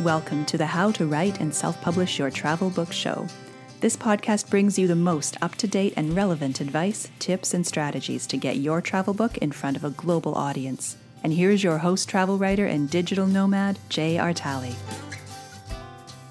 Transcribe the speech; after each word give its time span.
Welcome 0.00 0.46
to 0.46 0.56
the 0.56 0.64
How 0.64 0.90
to 0.92 1.06
Write 1.06 1.40
and 1.40 1.54
Self 1.54 1.78
Publish 1.82 2.18
Your 2.18 2.30
Travel 2.30 2.70
Book 2.70 2.90
Show. 2.90 3.26
This 3.80 3.98
podcast 3.98 4.48
brings 4.48 4.78
you 4.78 4.86
the 4.86 4.96
most 4.96 5.36
up 5.42 5.56
to 5.56 5.66
date 5.66 5.92
and 5.94 6.16
relevant 6.16 6.62
advice, 6.62 7.10
tips, 7.18 7.52
and 7.52 7.66
strategies 7.66 8.26
to 8.28 8.38
get 8.38 8.56
your 8.56 8.80
travel 8.80 9.12
book 9.12 9.36
in 9.38 9.52
front 9.52 9.76
of 9.76 9.84
a 9.84 9.90
global 9.90 10.34
audience. 10.34 10.96
And 11.22 11.34
here's 11.34 11.62
your 11.62 11.76
host, 11.76 12.08
travel 12.08 12.38
writer, 12.38 12.64
and 12.64 12.88
digital 12.88 13.26
nomad, 13.26 13.78
Jay 13.90 14.16
Artale. 14.16 14.74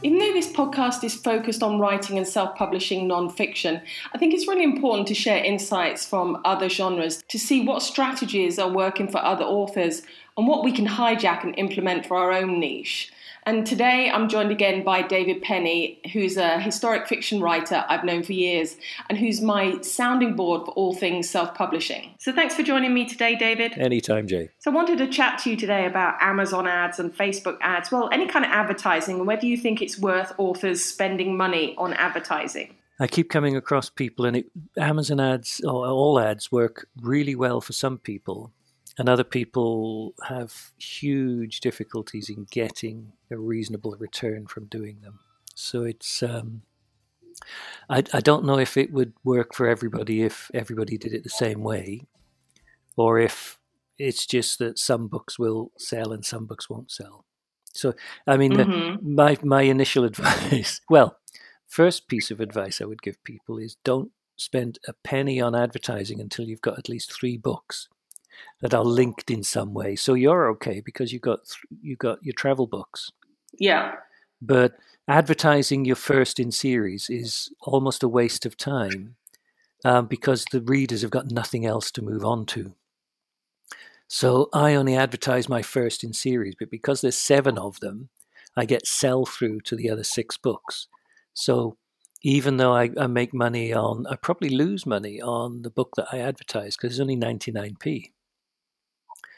Even 0.02 0.18
though 0.18 0.34
this 0.34 0.52
podcast 0.52 1.04
is 1.04 1.14
focused 1.14 1.62
on 1.62 1.80
writing 1.80 2.18
and 2.18 2.28
self 2.28 2.56
publishing 2.56 3.08
non-fiction, 3.08 3.82
I 4.16 4.18
think 4.18 4.34
it's 4.34 4.48
really 4.48 4.64
important 4.64 5.08
to 5.10 5.14
share 5.14 5.44
insights 5.44 6.08
from 6.08 6.42
other 6.44 6.70
genres 6.70 7.24
to 7.28 7.38
see 7.38 7.64
what 7.64 7.84
strategies 7.84 8.58
are 8.58 8.72
working 8.72 9.08
for 9.08 9.24
other 9.24 9.46
authors 9.46 10.02
and 10.38 10.48
what 10.48 10.64
we 10.64 10.72
can 10.72 10.88
hijack 10.88 11.44
and 11.44 11.54
implement 11.60 12.08
for 12.08 12.18
our 12.18 12.32
own 12.32 12.60
niche. 12.60 13.12
And 13.48 13.66
today 13.66 14.12
I'm 14.14 14.28
joined 14.28 14.52
again 14.52 14.84
by 14.84 15.02
David 15.02 15.42
Penny, 15.42 16.02
who's 16.12 16.36
a 16.36 16.60
historic 16.60 17.08
fiction 17.08 17.40
writer 17.40 17.86
I've 17.88 18.04
known 18.04 18.22
for 18.22 18.34
years 18.34 18.76
and 19.08 19.18
who's 19.18 19.40
my 19.40 19.80
sounding 19.80 20.36
board 20.36 20.66
for 20.66 20.72
all 20.72 20.94
things 20.94 21.30
self 21.30 21.56
publishing. 21.56 22.14
So 22.20 22.34
thanks 22.34 22.56
for 22.56 22.64
joining 22.64 22.94
me 22.94 23.06
today, 23.06 23.38
David. 23.38 23.78
Anytime, 23.78 24.28
Jay. 24.28 24.50
So 24.60 24.70
I 24.70 24.74
wanted 24.74 24.98
to 24.98 25.08
chat 25.08 25.40
to 25.44 25.50
you 25.50 25.56
today 25.56 25.86
about 25.86 26.22
Amazon 26.22 26.68
ads 26.68 27.00
and 27.00 27.16
Facebook 27.16 27.58
ads. 27.62 27.90
Well, 27.90 28.10
any 28.12 28.28
kind 28.28 28.44
of 28.44 28.52
advertising, 28.52 29.20
and 29.20 29.26
whether 29.26 29.46
you 29.46 29.56
think 29.56 29.82
it's 29.82 29.98
worth 29.98 30.34
authors 30.38 30.84
spending 30.84 31.38
money 31.38 31.74
on 31.78 31.94
advertising. 31.94 32.76
I 33.00 33.08
keep 33.08 33.30
coming 33.30 33.56
across 33.56 33.90
people, 33.90 34.26
and 34.26 34.36
it, 34.36 34.48
Amazon 34.76 35.22
ads 35.22 35.62
or 35.62 35.88
all 35.88 36.20
ads 36.20 36.52
work 36.52 36.90
really 37.02 37.36
well 37.36 37.62
for 37.62 37.72
some 37.72 37.98
people, 37.98 38.52
and 38.98 39.08
other 39.08 39.24
people 39.24 40.16
have 40.28 40.72
huge 40.78 41.60
difficulties 41.60 42.30
in 42.30 42.48
getting 42.50 43.14
a 43.30 43.38
reasonable 43.38 43.96
return 44.00 44.48
from 44.48 44.66
doing 44.66 45.02
them. 45.02 45.20
So 45.56 45.84
it's 45.84 46.24
um, 46.24 46.64
I, 47.90 48.04
I 48.14 48.20
don't 48.20 48.46
know 48.46 48.58
if 48.58 48.76
it 48.76 48.92
would 48.92 49.14
work 49.24 49.54
for 49.54 49.68
everybody 49.68 50.24
if 50.24 50.50
everybody 50.54 50.98
did 50.98 51.14
it 51.14 51.24
the 51.24 51.30
same 51.30 51.62
way, 51.64 52.08
or 52.96 53.20
if 53.20 53.60
it's 54.00 54.26
just 54.26 54.60
that 54.60 54.80
some 54.80 55.08
books 55.08 55.38
will 55.38 55.72
sell 55.78 56.12
and 56.12 56.26
some 56.26 56.46
books 56.46 56.70
won't 56.70 56.92
sell. 56.92 57.26
So 57.74 57.94
I 58.26 58.38
mean, 58.38 58.54
mm-hmm. 58.54 59.16
my 59.16 59.38
my 59.44 59.62
initial 59.62 60.04
advice, 60.12 60.82
well, 60.90 61.20
first 61.68 62.08
piece 62.08 62.32
of 62.32 62.40
advice 62.40 62.82
I 62.82 62.86
would 62.86 63.04
give 63.04 63.24
people 63.24 63.60
is 63.60 63.78
don't 63.84 64.12
spend 64.38 64.80
a 64.88 64.94
penny 64.94 65.40
on 65.42 65.56
advertising 65.56 66.20
until 66.20 66.46
you've 66.46 66.62
got 66.62 66.78
at 66.78 66.90
least 66.90 67.12
three 67.12 67.38
books 67.38 67.90
that 68.62 68.74
are 68.74 68.84
linked 68.84 69.30
in 69.30 69.44
some 69.44 69.74
way. 69.74 69.96
So 69.96 70.14
you're 70.14 70.50
okay 70.52 70.82
because 70.82 71.14
you 71.14 71.20
got 71.20 71.40
you 71.82 71.96
got 71.96 72.24
your 72.24 72.34
travel 72.34 72.68
books. 72.68 73.12
Yeah. 73.60 73.96
But 74.42 74.74
advertising 75.08 75.86
your 75.86 75.96
first 75.96 76.40
in 76.40 76.52
series 76.52 77.10
is 77.10 77.50
almost 77.62 78.04
a 78.04 78.10
waste 78.10 78.46
of 78.46 78.58
time 78.58 79.16
um, 79.86 80.08
because 80.08 80.46
the 80.52 80.62
readers 80.62 81.02
have 81.02 81.12
got 81.12 81.32
nothing 81.32 81.66
else 81.66 81.92
to 81.92 82.02
move 82.02 82.26
on 82.26 82.46
to. 82.48 82.74
So 84.08 84.50
I 84.54 84.76
only 84.76 84.96
advertise 84.96 85.50
my 85.50 85.62
first 85.62 86.04
in 86.04 86.14
series, 86.14 86.56
but 86.58 86.72
because 86.72 87.02
there's 87.02 87.18
seven 87.18 87.58
of 87.58 87.80
them, 87.82 88.10
I 88.56 88.66
get 88.66 88.88
sell 88.88 89.26
through 89.26 89.62
to 89.62 89.76
the 89.76 89.90
other 89.90 90.04
six 90.04 90.38
books. 90.38 90.88
So 91.34 91.78
even 92.24 92.58
though 92.58 92.74
I, 92.74 92.90
I 92.98 93.08
make 93.08 93.34
money 93.34 93.74
on, 93.74 94.08
I 94.08 94.16
probably 94.16 94.50
lose 94.50 94.86
money 94.86 95.22
on 95.22 95.62
the 95.62 95.70
book 95.70 95.92
that 95.98 96.08
I 96.12 96.20
advertise 96.20 96.76
because 96.76 96.94
it's 96.94 97.00
only 97.00 97.18
99p. 97.18 98.12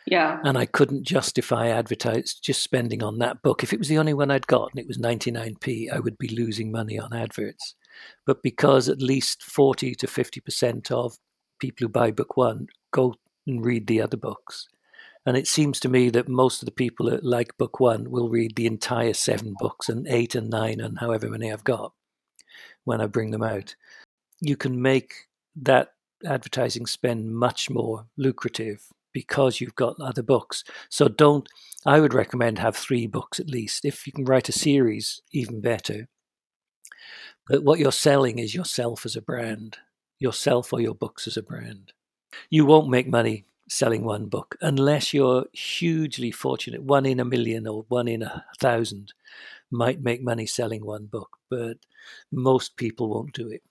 Yeah. 0.10 0.40
And 0.44 0.58
I 0.58 0.66
couldn't 0.66 1.04
justify 1.04 1.68
advertise 1.68 2.34
just 2.34 2.64
spending 2.64 3.04
on 3.04 3.20
that 3.20 3.44
book. 3.44 3.62
If 3.64 3.74
it 3.74 3.80
was 3.80 3.90
the 3.90 4.00
only 4.00 4.16
one 4.16 4.32
I'd 4.32 4.48
got 4.48 4.72
and 4.72 4.80
it 4.80 4.88
was 4.88 4.98
99p, 4.98 5.94
I 5.94 6.00
would 6.00 6.18
be 6.18 6.30
losing 6.30 6.72
money 6.72 6.98
on 6.98 7.14
adverts. 7.14 7.76
But 8.26 8.42
because 8.42 8.90
at 8.90 9.04
least 9.04 9.44
40 9.44 9.94
to 9.96 10.08
50% 10.08 10.92
of 10.92 11.20
people 11.60 11.86
who 11.86 11.90
buy 11.90 12.10
book 12.10 12.38
one 12.38 12.68
go 12.92 13.14
and 13.46 13.64
read 13.64 13.86
the 13.86 14.02
other 14.02 14.18
books. 14.18 14.68
And 15.28 15.38
it 15.38 15.48
seems 15.48 15.80
to 15.82 15.90
me 15.90 16.10
that 16.10 16.28
most 16.28 16.64
of 16.64 16.66
the 16.66 16.72
people 16.72 17.08
that 17.12 17.24
like 17.24 17.56
book 17.58 17.80
one 17.80 18.10
will 18.10 18.30
read 18.30 18.56
the 18.56 18.66
entire 18.66 19.14
seven 19.14 19.54
books 19.60 19.90
and 19.90 20.08
eight 20.08 20.34
and 20.34 20.50
nine 20.50 20.80
and 20.80 20.98
however 20.98 21.30
many 21.30 21.54
I've 21.54 21.64
got 21.64 21.94
when 22.86 23.00
I 23.00 23.06
bring 23.06 23.30
them 23.30 23.44
out. 23.44 23.76
You 24.42 24.58
can 24.58 24.82
make 24.82 25.14
that 25.58 25.90
advertising 26.26 26.88
spend 26.88 27.36
much 27.36 27.70
more 27.70 28.08
lucrative 28.18 28.88
because 29.14 29.60
you've 29.60 29.76
got 29.76 30.00
other 30.00 30.24
books. 30.24 30.64
So 30.90 31.08
don't, 31.08 31.48
I 31.86 32.00
would 32.00 32.14
recommend 32.14 32.60
have 32.60 32.76
three 32.76 33.08
books 33.08 33.40
at 33.40 33.50
least. 33.50 33.86
If 33.86 34.06
you 34.06 34.14
can 34.14 34.26
write 34.26 34.50
a 34.50 34.54
series, 34.54 35.22
even 35.32 35.62
better. 35.62 36.08
But 37.48 37.64
what 37.64 37.80
you're 37.80 37.92
selling 37.92 38.40
is 38.40 38.54
yourself 38.54 39.06
as 39.06 39.16
a 39.16 39.22
brand, 39.22 39.78
yourself 40.20 40.72
or 40.72 40.82
your 40.82 40.96
books 40.96 41.28
as 41.28 41.38
a 41.38 41.44
brand. 41.44 41.94
You 42.50 42.66
won't 42.66 42.90
make 42.90 43.08
money 43.08 43.46
selling 43.70 44.04
one 44.04 44.26
book 44.26 44.56
unless 44.62 45.14
you're 45.14 45.46
hugely 45.54 46.32
fortunate. 46.32 46.84
One 46.84 47.06
in 47.06 47.20
a 47.20 47.26
million 47.26 47.68
or 47.68 47.86
one 47.88 48.08
in 48.08 48.22
a 48.22 48.46
thousand 48.60 49.14
might 49.72 50.02
make 50.02 50.22
money 50.22 50.46
selling 50.46 50.86
one 50.86 51.06
book, 51.06 51.38
but 51.50 51.78
most 52.32 52.76
people 52.76 53.10
won't 53.10 53.34
do 53.34 53.50
it. 53.50 53.64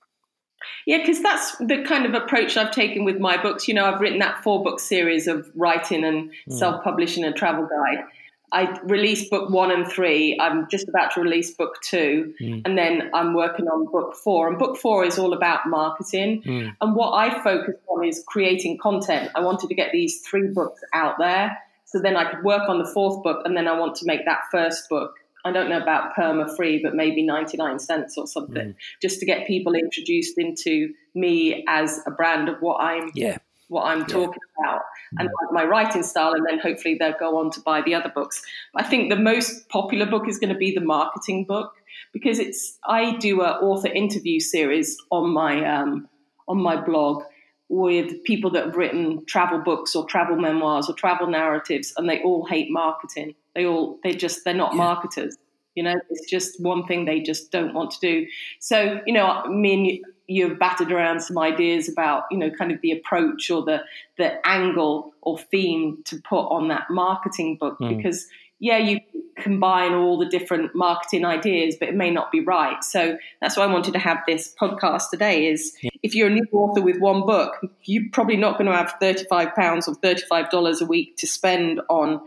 Yeah, 0.86 0.98
because 0.98 1.22
that's 1.22 1.56
the 1.58 1.82
kind 1.82 2.06
of 2.06 2.14
approach 2.14 2.56
I've 2.56 2.72
taken 2.72 3.04
with 3.04 3.19
my 3.19 3.41
books. 3.41 3.69
You 3.69 3.74
know, 3.74 3.84
I've 3.84 4.00
written 4.00 4.19
that 4.20 4.42
four 4.42 4.62
book 4.62 4.80
series 4.80 5.26
of 5.26 5.50
writing 5.54 6.04
and 6.04 6.30
mm. 6.30 6.52
self 6.52 6.82
publishing 6.82 7.24
a 7.24 7.32
travel 7.32 7.66
guide. 7.66 8.04
I 8.50 8.78
released 8.84 9.30
book 9.30 9.50
one 9.50 9.70
and 9.70 9.86
three. 9.86 10.38
I'm 10.41 10.69
just 10.70 10.88
about 10.88 11.12
to 11.14 11.20
release 11.20 11.54
book 11.54 11.80
two, 11.82 12.32
mm. 12.41 12.62
and 12.64 12.78
then 12.78 13.10
I'm 13.12 13.34
working 13.34 13.69
on 13.69 13.91
book 13.91 14.16
four. 14.16 14.48
And 14.48 14.58
book 14.58 14.78
four 14.78 15.04
is 15.04 15.19
all 15.19 15.34
about 15.34 15.66
marketing. 15.66 16.42
Mm. 16.44 16.75
And 16.80 16.96
what 16.96 17.12
I 17.12 17.42
focused 17.42 17.78
on 17.88 18.06
is 18.06 18.25
creating 18.26 18.78
content. 18.78 19.30
I 19.34 19.40
wanted 19.40 19.69
to 19.69 19.75
get 19.75 19.92
these 19.92 20.20
three 20.22 20.48
books 20.48 20.80
out 20.94 21.16
there, 21.19 21.58
so 21.84 22.00
then 22.00 22.16
I 22.16 22.30
could 22.30 22.42
work 22.42 22.69
on 22.69 22.78
the 22.78 22.86
fourth 22.86 23.22
book, 23.22 23.42
and 23.44 23.56
then 23.56 23.69
I 23.69 23.78
want 23.78 23.96
to 23.96 24.06
make 24.06 24.25
that 24.25 24.40
first 24.50 24.88
book 24.88 25.14
I 25.48 25.53
don't 25.53 25.69
know 25.69 25.81
about 25.81 26.14
perma 26.14 26.54
free, 26.54 26.81
but 26.82 26.94
maybe 26.94 27.25
99 27.25 27.78
cents 27.78 28.16
or 28.16 28.26
something, 28.26 28.69
mm. 28.69 28.75
just 29.00 29.20
to 29.20 29.26
get 29.26 29.47
people 29.47 29.75
introduced 29.75 30.38
into 30.38 30.92
me 31.14 31.64
as 31.69 32.00
a 32.06 32.10
brand 32.10 32.48
of 32.48 32.56
what 32.60 32.81
I'm 32.81 33.10
yeah. 33.14 33.38
what 33.69 33.84
I'm 33.84 34.00
yeah. 34.00 34.06
talking 34.06 34.42
about 34.58 34.82
and 35.19 35.28
mm. 35.28 35.53
my 35.53 35.64
writing 35.64 36.03
style, 36.03 36.32
and 36.32 36.44
then 36.48 36.58
hopefully 36.58 36.97
they'll 36.98 37.19
go 37.19 37.38
on 37.38 37.50
to 37.53 37.60
buy 37.60 37.82
the 37.82 37.94
other 37.94 38.12
books. 38.14 38.42
I 38.76 38.84
think 38.84 39.10
the 39.10 39.16
most 39.16 39.69
popular 39.69 40.06
book 40.06 40.28
is 40.28 40.38
going 40.38 40.53
to 40.53 40.58
be 40.58 40.75
the 40.75 40.84
marketing 40.84 41.44
book 41.44 41.72
because 42.12 42.38
it's 42.38 42.78
I 42.87 43.16
do 43.16 43.41
a 43.42 43.53
author 43.60 43.88
interview 43.88 44.41
series 44.41 44.97
on 45.10 45.31
my 45.32 45.64
um, 45.64 46.08
on 46.47 46.60
my 46.60 46.81
blog 46.81 47.22
with 47.68 48.24
people 48.24 48.50
that 48.50 48.66
have 48.66 48.76
written 48.76 49.24
travel 49.26 49.58
books 49.58 49.94
or 49.94 50.06
travel 50.06 50.36
memoirs 50.36 50.88
or 50.88 50.94
travel 50.94 51.26
narratives, 51.26 51.92
and 51.96 52.08
they 52.08 52.22
all 52.22 52.46
hate 52.46 52.70
marketing. 52.70 53.34
They 53.54 53.66
all 53.66 53.98
they 54.02 54.12
just 54.12 54.44
they're 54.44 54.54
not 54.54 54.72
yeah. 54.72 54.78
marketers. 54.78 55.36
You 55.74 55.84
know, 55.84 55.94
it's 56.10 56.28
just 56.28 56.60
one 56.60 56.86
thing 56.86 57.04
they 57.04 57.20
just 57.20 57.52
don't 57.52 57.72
want 57.72 57.92
to 57.92 58.00
do. 58.00 58.26
So, 58.58 59.00
you 59.06 59.12
know, 59.12 59.44
me 59.46 59.74
and 59.74 59.86
you, 59.86 60.04
you've 60.26 60.58
battered 60.58 60.90
around 60.90 61.20
some 61.20 61.38
ideas 61.38 61.88
about, 61.88 62.24
you 62.32 62.38
know, 62.38 62.50
kind 62.50 62.72
of 62.72 62.80
the 62.80 62.90
approach 62.92 63.50
or 63.50 63.64
the 63.64 63.82
the 64.16 64.46
angle 64.46 65.12
or 65.22 65.38
theme 65.38 66.02
to 66.06 66.16
put 66.28 66.46
on 66.48 66.68
that 66.68 66.84
marketing 66.90 67.56
book 67.56 67.78
mm. 67.78 67.96
because 67.96 68.26
yeah, 68.60 68.78
you 68.78 68.98
combine 69.43 69.94
all 69.94 70.19
the 70.19 70.28
different 70.28 70.75
marketing 70.75 71.25
ideas, 71.25 71.76
but 71.78 71.88
it 71.88 71.94
may 71.94 72.10
not 72.10 72.31
be 72.31 72.41
right. 72.41 72.82
So 72.82 73.16
that's 73.41 73.56
why 73.56 73.65
I 73.65 73.72
wanted 73.72 73.93
to 73.93 73.99
have 73.99 74.19
this 74.26 74.54
podcast 74.60 75.10
today. 75.10 75.47
Is 75.47 75.76
if 76.03 76.15
you're 76.15 76.28
a 76.28 76.32
new 76.32 76.47
author 76.53 76.82
with 76.82 76.99
one 76.99 77.26
book, 77.26 77.65
you're 77.84 78.04
probably 78.12 78.37
not 78.37 78.59
going 78.59 78.71
to 78.71 78.76
have 78.76 78.94
thirty-five 79.00 79.54
pounds 79.54 79.88
or 79.88 79.94
thirty-five 79.94 80.50
dollars 80.50 80.81
a 80.81 80.87
week 80.87 81.16
to 81.19 81.26
spend 81.26 81.81
on 81.88 82.21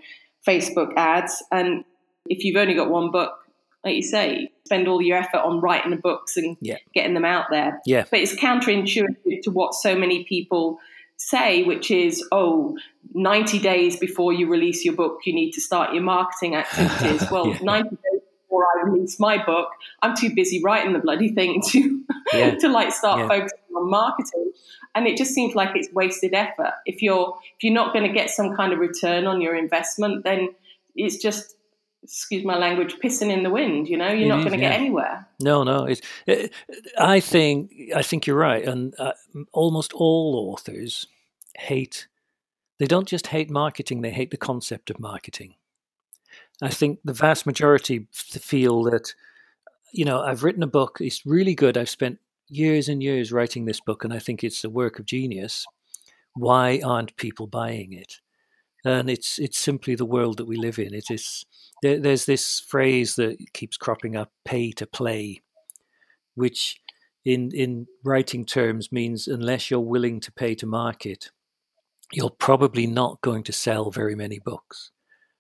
Facebook 0.48 0.94
ads. 0.96 1.44
And 1.52 1.84
if 2.28 2.44
you've 2.44 2.58
only 2.58 2.74
got 2.74 2.90
one 2.90 3.12
book, 3.12 3.34
like 3.84 3.96
you 3.96 4.04
say, 4.04 4.52
spend 4.66 4.88
all 4.88 5.02
your 5.02 5.18
effort 5.18 5.40
on 5.40 5.60
writing 5.60 5.92
the 5.92 5.98
books 5.98 6.38
and 6.38 6.56
yeah. 6.62 6.78
getting 6.94 7.14
them 7.14 7.26
out 7.26 7.46
there. 7.50 7.82
Yeah. 7.86 8.06
But 8.10 8.20
it's 8.20 8.36
counterintuitive 8.36 9.42
to 9.44 9.52
what 9.52 9.74
so 9.74 9.96
many 9.96 10.24
people 10.24 10.80
say, 11.28 11.64
which 11.64 11.92
is, 11.92 12.24
oh, 12.32 12.78
90 13.14 13.60
days 13.60 13.98
before 13.98 14.34
you 14.34 14.48
release 14.48 14.84
your 14.84 14.96
book, 14.96 15.20
you 15.26 15.34
need 15.34 15.52
to 15.52 15.62
start 15.62 15.94
your 15.94 16.04
marketing 16.04 16.56
activities. 16.56 17.28
Well, 17.32 17.48
yeah. 17.48 17.60
90 17.62 17.90
days 17.90 18.22
before 18.44 18.66
I 18.66 18.84
release 18.84 19.20
my 19.20 19.44
book, 19.44 19.70
I'm 20.02 20.16
too 20.16 20.34
busy 20.34 20.62
writing 20.64 20.94
the 20.94 21.00
bloody 21.00 21.34
thing 21.34 21.62
to, 21.70 22.04
yeah. 22.34 22.56
to 22.56 22.68
like 22.68 22.92
start 22.92 23.20
yeah. 23.20 23.28
focusing 23.28 23.60
on 23.76 23.90
marketing 23.90 24.52
and 24.96 25.08
it 25.08 25.18
just 25.18 25.34
seems 25.34 25.56
like 25.56 25.70
it's 25.76 25.92
wasted 25.94 26.34
effort. 26.34 26.74
If 26.86 27.02
you're 27.02 27.38
if 27.58 27.64
you're 27.64 27.74
not 27.74 27.94
going 27.94 28.06
to 28.06 28.14
get 28.14 28.30
some 28.30 28.56
kind 28.56 28.74
of 28.74 28.80
return 28.80 29.26
on 29.26 29.42
your 29.42 29.56
investment, 29.56 30.24
then 30.24 30.50
it's 30.96 31.18
just 31.18 31.56
excuse 32.04 32.44
my 32.44 32.58
language, 32.58 32.96
pissing 33.04 33.32
in 33.32 33.44
the 33.44 33.50
wind. 33.50 33.88
You 33.88 33.98
know, 33.98 34.10
you're 34.10 34.26
it 34.26 34.30
not 34.30 34.40
going 34.40 34.58
to 34.58 34.64
yeah. 34.64 34.72
get 34.72 34.80
anywhere. 34.80 35.28
No, 35.40 35.64
no. 35.64 35.88
It, 36.28 36.54
I 36.98 37.20
think 37.20 37.72
I 37.96 38.02
think 38.02 38.28
you're 38.28 38.38
right, 38.38 38.66
and 38.66 38.94
uh, 39.00 39.14
almost 39.52 39.94
all 39.94 40.52
authors 40.52 41.08
hate. 41.56 42.08
They 42.80 42.88
don't 42.88 43.08
just 43.08 43.28
hate 43.28 43.50
marketing; 43.50 44.02
they 44.02 44.12
hate 44.12 44.32
the 44.32 44.38
concept 44.38 44.90
of 44.90 45.00
marketing. 45.00 45.56
I 46.62 46.70
think 46.70 47.00
the 47.04 47.14
vast 47.14 47.46
majority 47.46 48.08
feel 48.12 48.84
that, 48.84 49.16
you 49.92 50.06
know, 50.06 50.22
I've 50.22 50.44
written 50.44 50.62
a 50.62 50.68
book, 50.68 50.98
it's 51.02 51.26
really 51.26 51.56
good. 51.56 51.76
I've 51.76 51.90
spent 51.90 52.20
years 52.48 52.88
and 52.88 53.02
years 53.02 53.32
writing 53.32 53.66
this 53.66 53.80
book, 53.80 54.04
and 54.04 54.14
I 54.14 54.20
think 54.20 54.44
it's 54.44 54.64
a 54.64 54.70
work 54.70 55.00
of 55.00 55.06
genius. 55.06 55.66
Why 56.36 56.80
aren't 56.84 57.18
people 57.18 57.48
buying 57.48 57.94
it? 57.94 58.20
And 58.86 59.10
it's 59.10 59.40
it's 59.40 59.58
simply 59.58 59.96
the 59.96 60.06
world 60.06 60.38
that 60.38 60.46
we 60.46 60.56
live 60.56 60.80
in. 60.80 60.94
It 60.94 61.10
is 61.10 61.46
there, 61.82 62.00
there's 62.00 62.26
this 62.26 62.60
phrase 62.60 63.16
that 63.16 63.38
keeps 63.54 63.78
cropping 63.78 64.16
up: 64.16 64.32
"pay 64.46 64.72
to 64.74 64.86
play," 64.86 65.42
which 66.36 66.82
in 67.26 67.52
in 67.52 67.88
writing 68.04 68.46
terms 68.46 68.92
means 68.92 69.28
unless 69.28 69.70
you're 69.70 69.80
willing 69.80 70.20
to 70.22 70.32
pay 70.32 70.56
to 70.56 70.66
market, 70.66 71.32
you're 72.12 72.30
probably 72.30 72.88
not 72.88 73.22
going 73.22 73.44
to 73.44 73.54
sell 73.54 73.92
very 73.92 74.16
many 74.16 74.40
books. 74.40 74.92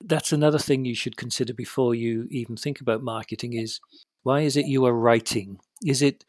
That's 0.03 0.31
another 0.31 0.59
thing 0.59 0.85
you 0.85 0.95
should 0.95 1.17
consider 1.17 1.53
before 1.53 1.93
you 1.93 2.27
even 2.31 2.55
think 2.57 2.81
about 2.81 3.03
marketing 3.03 3.53
is 3.53 3.79
why 4.23 4.41
is 4.41 4.57
it 4.57 4.65
you 4.65 4.85
are 4.85 4.93
writing? 4.93 5.59
Is 5.85 6.01
it 6.01 6.25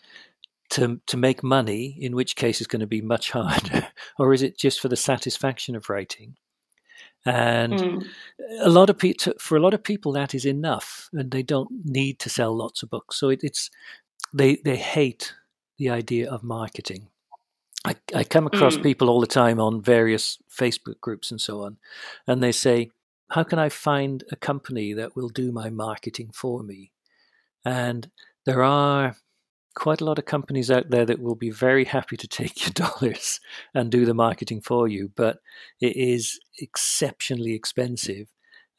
to 0.70 1.00
to 1.06 1.16
make 1.16 1.42
money, 1.42 1.96
in 2.00 2.14
which 2.14 2.36
case 2.36 2.60
it's 2.60 2.68
going 2.68 2.80
to 2.80 2.86
be 2.86 3.02
much 3.02 3.30
harder, 3.32 3.88
or 4.18 4.32
is 4.32 4.42
it 4.42 4.58
just 4.58 4.80
for 4.80 4.88
the 4.88 4.96
satisfaction 4.96 5.76
of 5.76 5.88
writing? 5.88 6.36
And 7.24 7.74
mm. 7.74 8.06
a 8.60 8.68
lot 8.68 8.90
of 8.90 8.98
people, 8.98 9.34
for 9.38 9.56
a 9.56 9.60
lot 9.60 9.74
of 9.74 9.84
people, 9.84 10.12
that 10.12 10.34
is 10.34 10.44
enough, 10.44 11.08
and 11.12 11.30
they 11.30 11.42
don't 11.42 11.70
need 11.84 12.18
to 12.20 12.28
sell 12.28 12.56
lots 12.56 12.82
of 12.82 12.90
books. 12.90 13.16
So 13.16 13.28
it, 13.28 13.40
it's 13.42 13.70
they 14.32 14.56
they 14.64 14.76
hate 14.76 15.34
the 15.78 15.90
idea 15.90 16.30
of 16.30 16.42
marketing. 16.42 17.08
I, 17.84 17.96
I 18.14 18.24
come 18.24 18.46
across 18.46 18.76
mm. 18.76 18.82
people 18.82 19.08
all 19.08 19.20
the 19.20 19.26
time 19.26 19.60
on 19.60 19.82
various 19.82 20.38
Facebook 20.50 21.00
groups 21.00 21.30
and 21.30 21.40
so 21.40 21.62
on, 21.62 21.78
and 22.26 22.42
they 22.42 22.52
say, 22.52 22.90
How 23.30 23.44
can 23.44 23.58
I 23.58 23.68
find 23.68 24.24
a 24.30 24.36
company 24.36 24.92
that 24.92 25.14
will 25.16 25.28
do 25.28 25.52
my 25.52 25.70
marketing 25.70 26.30
for 26.32 26.62
me? 26.62 26.92
And 27.64 28.10
there 28.46 28.64
are 28.64 29.16
quite 29.74 30.00
a 30.00 30.04
lot 30.04 30.18
of 30.18 30.24
companies 30.24 30.70
out 30.70 30.90
there 30.90 31.04
that 31.06 31.20
will 31.20 31.34
be 31.34 31.50
very 31.50 31.84
happy 31.84 32.16
to 32.16 32.28
take 32.28 32.62
your 32.62 32.70
dollars 32.88 33.40
and 33.74 33.90
do 33.90 34.04
the 34.04 34.14
marketing 34.14 34.60
for 34.60 34.88
you, 34.88 35.10
but 35.16 35.38
it 35.80 35.96
is 35.96 36.38
exceptionally 36.58 37.54
expensive 37.54 38.28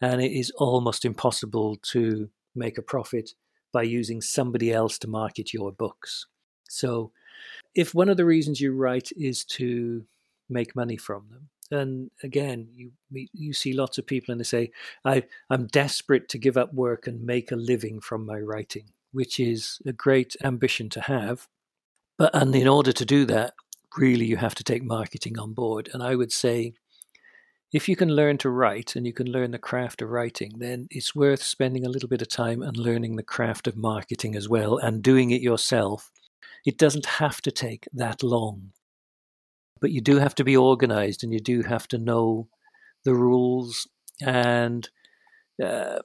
and 0.01 0.21
it 0.21 0.31
is 0.31 0.51
almost 0.57 1.05
impossible 1.05 1.77
to 1.77 2.29
make 2.55 2.77
a 2.77 2.81
profit 2.81 3.31
by 3.71 3.83
using 3.83 4.21
somebody 4.21 4.71
else 4.71 4.97
to 4.99 5.07
market 5.07 5.53
your 5.53 5.71
books. 5.71 6.27
So, 6.69 7.11
if 7.75 7.95
one 7.95 8.09
of 8.09 8.17
the 8.17 8.25
reasons 8.25 8.61
you 8.61 8.75
write 8.75 9.09
is 9.17 9.43
to 9.45 10.05
make 10.49 10.75
money 10.75 10.97
from 10.97 11.27
them, 11.29 11.49
and 11.71 12.11
again, 12.21 12.67
you 12.75 12.91
you 13.11 13.53
see 13.53 13.73
lots 13.73 13.97
of 13.97 14.05
people 14.05 14.31
and 14.31 14.39
they 14.39 14.45
say, 14.45 14.71
I, 15.03 15.23
I'm 15.49 15.67
desperate 15.67 16.29
to 16.29 16.37
give 16.37 16.57
up 16.57 16.73
work 16.73 17.07
and 17.07 17.23
make 17.23 17.51
a 17.51 17.55
living 17.55 17.99
from 17.99 18.25
my 18.25 18.37
writing, 18.37 18.89
which 19.13 19.39
is 19.39 19.79
a 19.85 19.93
great 19.93 20.35
ambition 20.43 20.89
to 20.89 21.01
have. 21.01 21.47
But 22.17 22.35
and 22.35 22.53
in 22.55 22.67
order 22.67 22.91
to 22.91 23.05
do 23.05 23.25
that, 23.25 23.53
really 23.97 24.25
you 24.25 24.37
have 24.37 24.55
to 24.55 24.63
take 24.63 24.83
marketing 24.83 25.39
on 25.39 25.53
board. 25.53 25.89
And 25.93 26.03
I 26.03 26.15
would 26.15 26.31
say 26.31 26.73
if 27.71 27.87
you 27.87 27.95
can 27.95 28.09
learn 28.09 28.37
to 28.39 28.49
write 28.49 28.95
and 28.95 29.07
you 29.07 29.13
can 29.13 29.31
learn 29.31 29.51
the 29.51 29.57
craft 29.57 30.01
of 30.01 30.09
writing, 30.09 30.53
then 30.57 30.87
it's 30.91 31.15
worth 31.15 31.41
spending 31.41 31.85
a 31.85 31.89
little 31.89 32.09
bit 32.09 32.21
of 32.21 32.27
time 32.27 32.61
and 32.61 32.75
learning 32.75 33.15
the 33.15 33.23
craft 33.23 33.67
of 33.67 33.77
marketing 33.77 34.35
as 34.35 34.49
well 34.49 34.77
and 34.77 35.01
doing 35.01 35.31
it 35.31 35.41
yourself 35.41 36.11
it 36.65 36.77
doesn't 36.77 37.05
have 37.05 37.41
to 37.41 37.51
take 37.51 37.87
that 37.93 38.23
long. 38.23 38.71
But 39.81 39.91
you 39.91 40.01
do 40.01 40.17
have 40.17 40.35
to 40.35 40.43
be 40.43 40.55
organized 40.55 41.23
and 41.23 41.33
you 41.33 41.39
do 41.39 41.61
have 41.63 41.87
to 41.89 41.97
know 41.97 42.47
the 43.03 43.13
rules. 43.13 43.87
And 44.21 44.89
uh, 45.61 45.99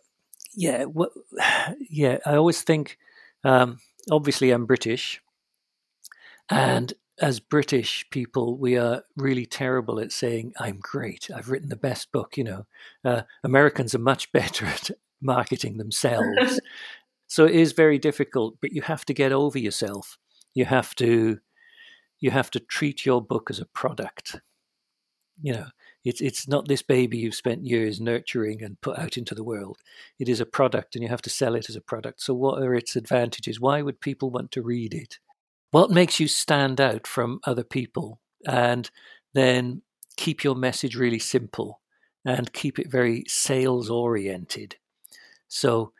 yeah, 0.58 0.84
what, 0.84 1.10
yeah, 1.90 2.18
I 2.26 2.36
always 2.36 2.62
think, 2.62 2.98
um, 3.44 3.78
obviously, 4.10 4.50
I'm 4.50 4.66
British. 4.66 5.20
And 6.50 6.92
as 7.20 7.40
British 7.40 8.06
people, 8.10 8.56
we 8.56 8.76
are 8.78 9.02
really 9.16 9.46
terrible 9.46 10.00
at 10.00 10.12
saying, 10.12 10.52
I'm 10.58 10.78
great. 10.80 11.30
I've 11.34 11.50
written 11.50 11.68
the 11.68 11.76
best 11.76 12.10
book. 12.12 12.36
You 12.36 12.44
know, 12.44 12.66
uh, 13.04 13.22
Americans 13.44 13.94
are 13.94 14.00
much 14.00 14.32
better 14.32 14.66
at 14.66 14.90
marketing 15.20 15.78
themselves. 15.78 16.60
so 17.26 17.44
it 17.44 17.54
is 17.54 17.72
very 17.72 17.98
difficult, 17.98 18.56
but 18.60 18.72
you 18.72 18.82
have 18.82 19.04
to 19.06 19.14
get 19.14 19.32
over 19.32 19.58
yourself 19.58 20.18
you 20.58 20.64
have 20.64 20.94
to 20.96 21.38
you 22.20 22.30
have 22.32 22.50
to 22.50 22.60
treat 22.60 23.06
your 23.06 23.22
book 23.22 23.48
as 23.48 23.60
a 23.60 23.66
product. 23.66 24.40
You 25.40 25.52
know, 25.52 25.66
it's 26.04 26.20
it's 26.20 26.48
not 26.48 26.68
this 26.68 26.82
baby 26.82 27.18
you've 27.18 27.34
spent 27.34 27.66
years 27.66 28.00
nurturing 28.00 28.62
and 28.62 28.80
put 28.80 28.98
out 28.98 29.16
into 29.16 29.34
the 29.34 29.44
world. 29.44 29.78
It 30.18 30.28
is 30.28 30.40
a 30.40 30.46
product, 30.46 30.94
and 30.94 31.02
you 31.02 31.08
have 31.08 31.22
to 31.22 31.30
sell 31.30 31.54
it 31.54 31.68
as 31.68 31.76
a 31.76 31.80
product. 31.80 32.22
So, 32.22 32.34
what 32.34 32.62
are 32.62 32.74
its 32.74 32.96
advantages? 32.96 33.60
Why 33.60 33.82
would 33.82 34.00
people 34.00 34.30
want 34.30 34.52
to 34.52 34.62
read 34.62 34.94
it? 34.94 35.18
What 35.70 35.90
makes 35.90 36.18
you 36.18 36.28
stand 36.28 36.80
out 36.80 37.06
from 37.06 37.40
other 37.44 37.64
people? 37.64 38.20
And 38.46 38.90
then 39.34 39.82
keep 40.16 40.44
your 40.44 40.54
message 40.54 40.96
really 40.96 41.18
simple 41.18 41.80
and 42.24 42.52
keep 42.52 42.78
it 42.78 42.90
very 42.90 43.24
sales 43.26 43.90
oriented. 43.90 44.76
So, 45.48 45.92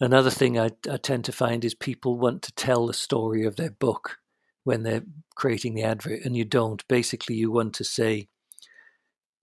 Another 0.00 0.30
thing 0.30 0.58
I, 0.58 0.70
I 0.90 0.96
tend 0.96 1.24
to 1.24 1.32
find 1.32 1.64
is 1.64 1.74
people 1.74 2.18
want 2.18 2.42
to 2.42 2.52
tell 2.52 2.86
the 2.86 2.94
story 2.94 3.44
of 3.44 3.56
their 3.56 3.70
book 3.70 4.18
when 4.62 4.84
they're 4.84 5.02
creating 5.34 5.74
the 5.74 5.82
advert, 5.82 6.24
and 6.24 6.36
you 6.36 6.44
don't. 6.44 6.86
Basically, 6.88 7.34
you 7.34 7.50
want 7.50 7.74
to 7.74 7.84
say 7.84 8.28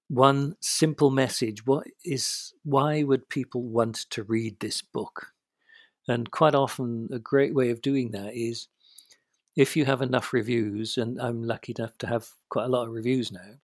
one 0.07 0.56
simple 0.62 1.10
message: 1.10 1.66
what 1.66 1.88
is 2.04 2.54
why 2.63 3.04
would 3.04 3.30
people 3.30 3.63
want 3.63 4.06
to 4.12 4.24
read 4.24 4.60
this 4.60 4.81
book? 4.81 5.28
And 6.07 6.30
quite 6.30 6.56
often, 6.56 7.10
a 7.12 7.19
great 7.19 7.56
way 7.56 7.72
of 7.72 7.81
doing 7.81 8.12
that 8.12 8.36
is 8.36 8.68
if 9.56 9.75
you 9.75 9.86
have 9.86 10.02
enough 10.02 10.34
reviews, 10.34 10.98
and 10.98 11.19
I'm 11.19 11.44
lucky 11.44 11.74
enough 11.78 11.98
to 12.00 12.07
have 12.07 12.30
quite 12.50 12.66
a 12.66 12.69
lot 12.69 12.88
of 12.88 12.94
reviews 12.94 13.31
now, 13.31 13.56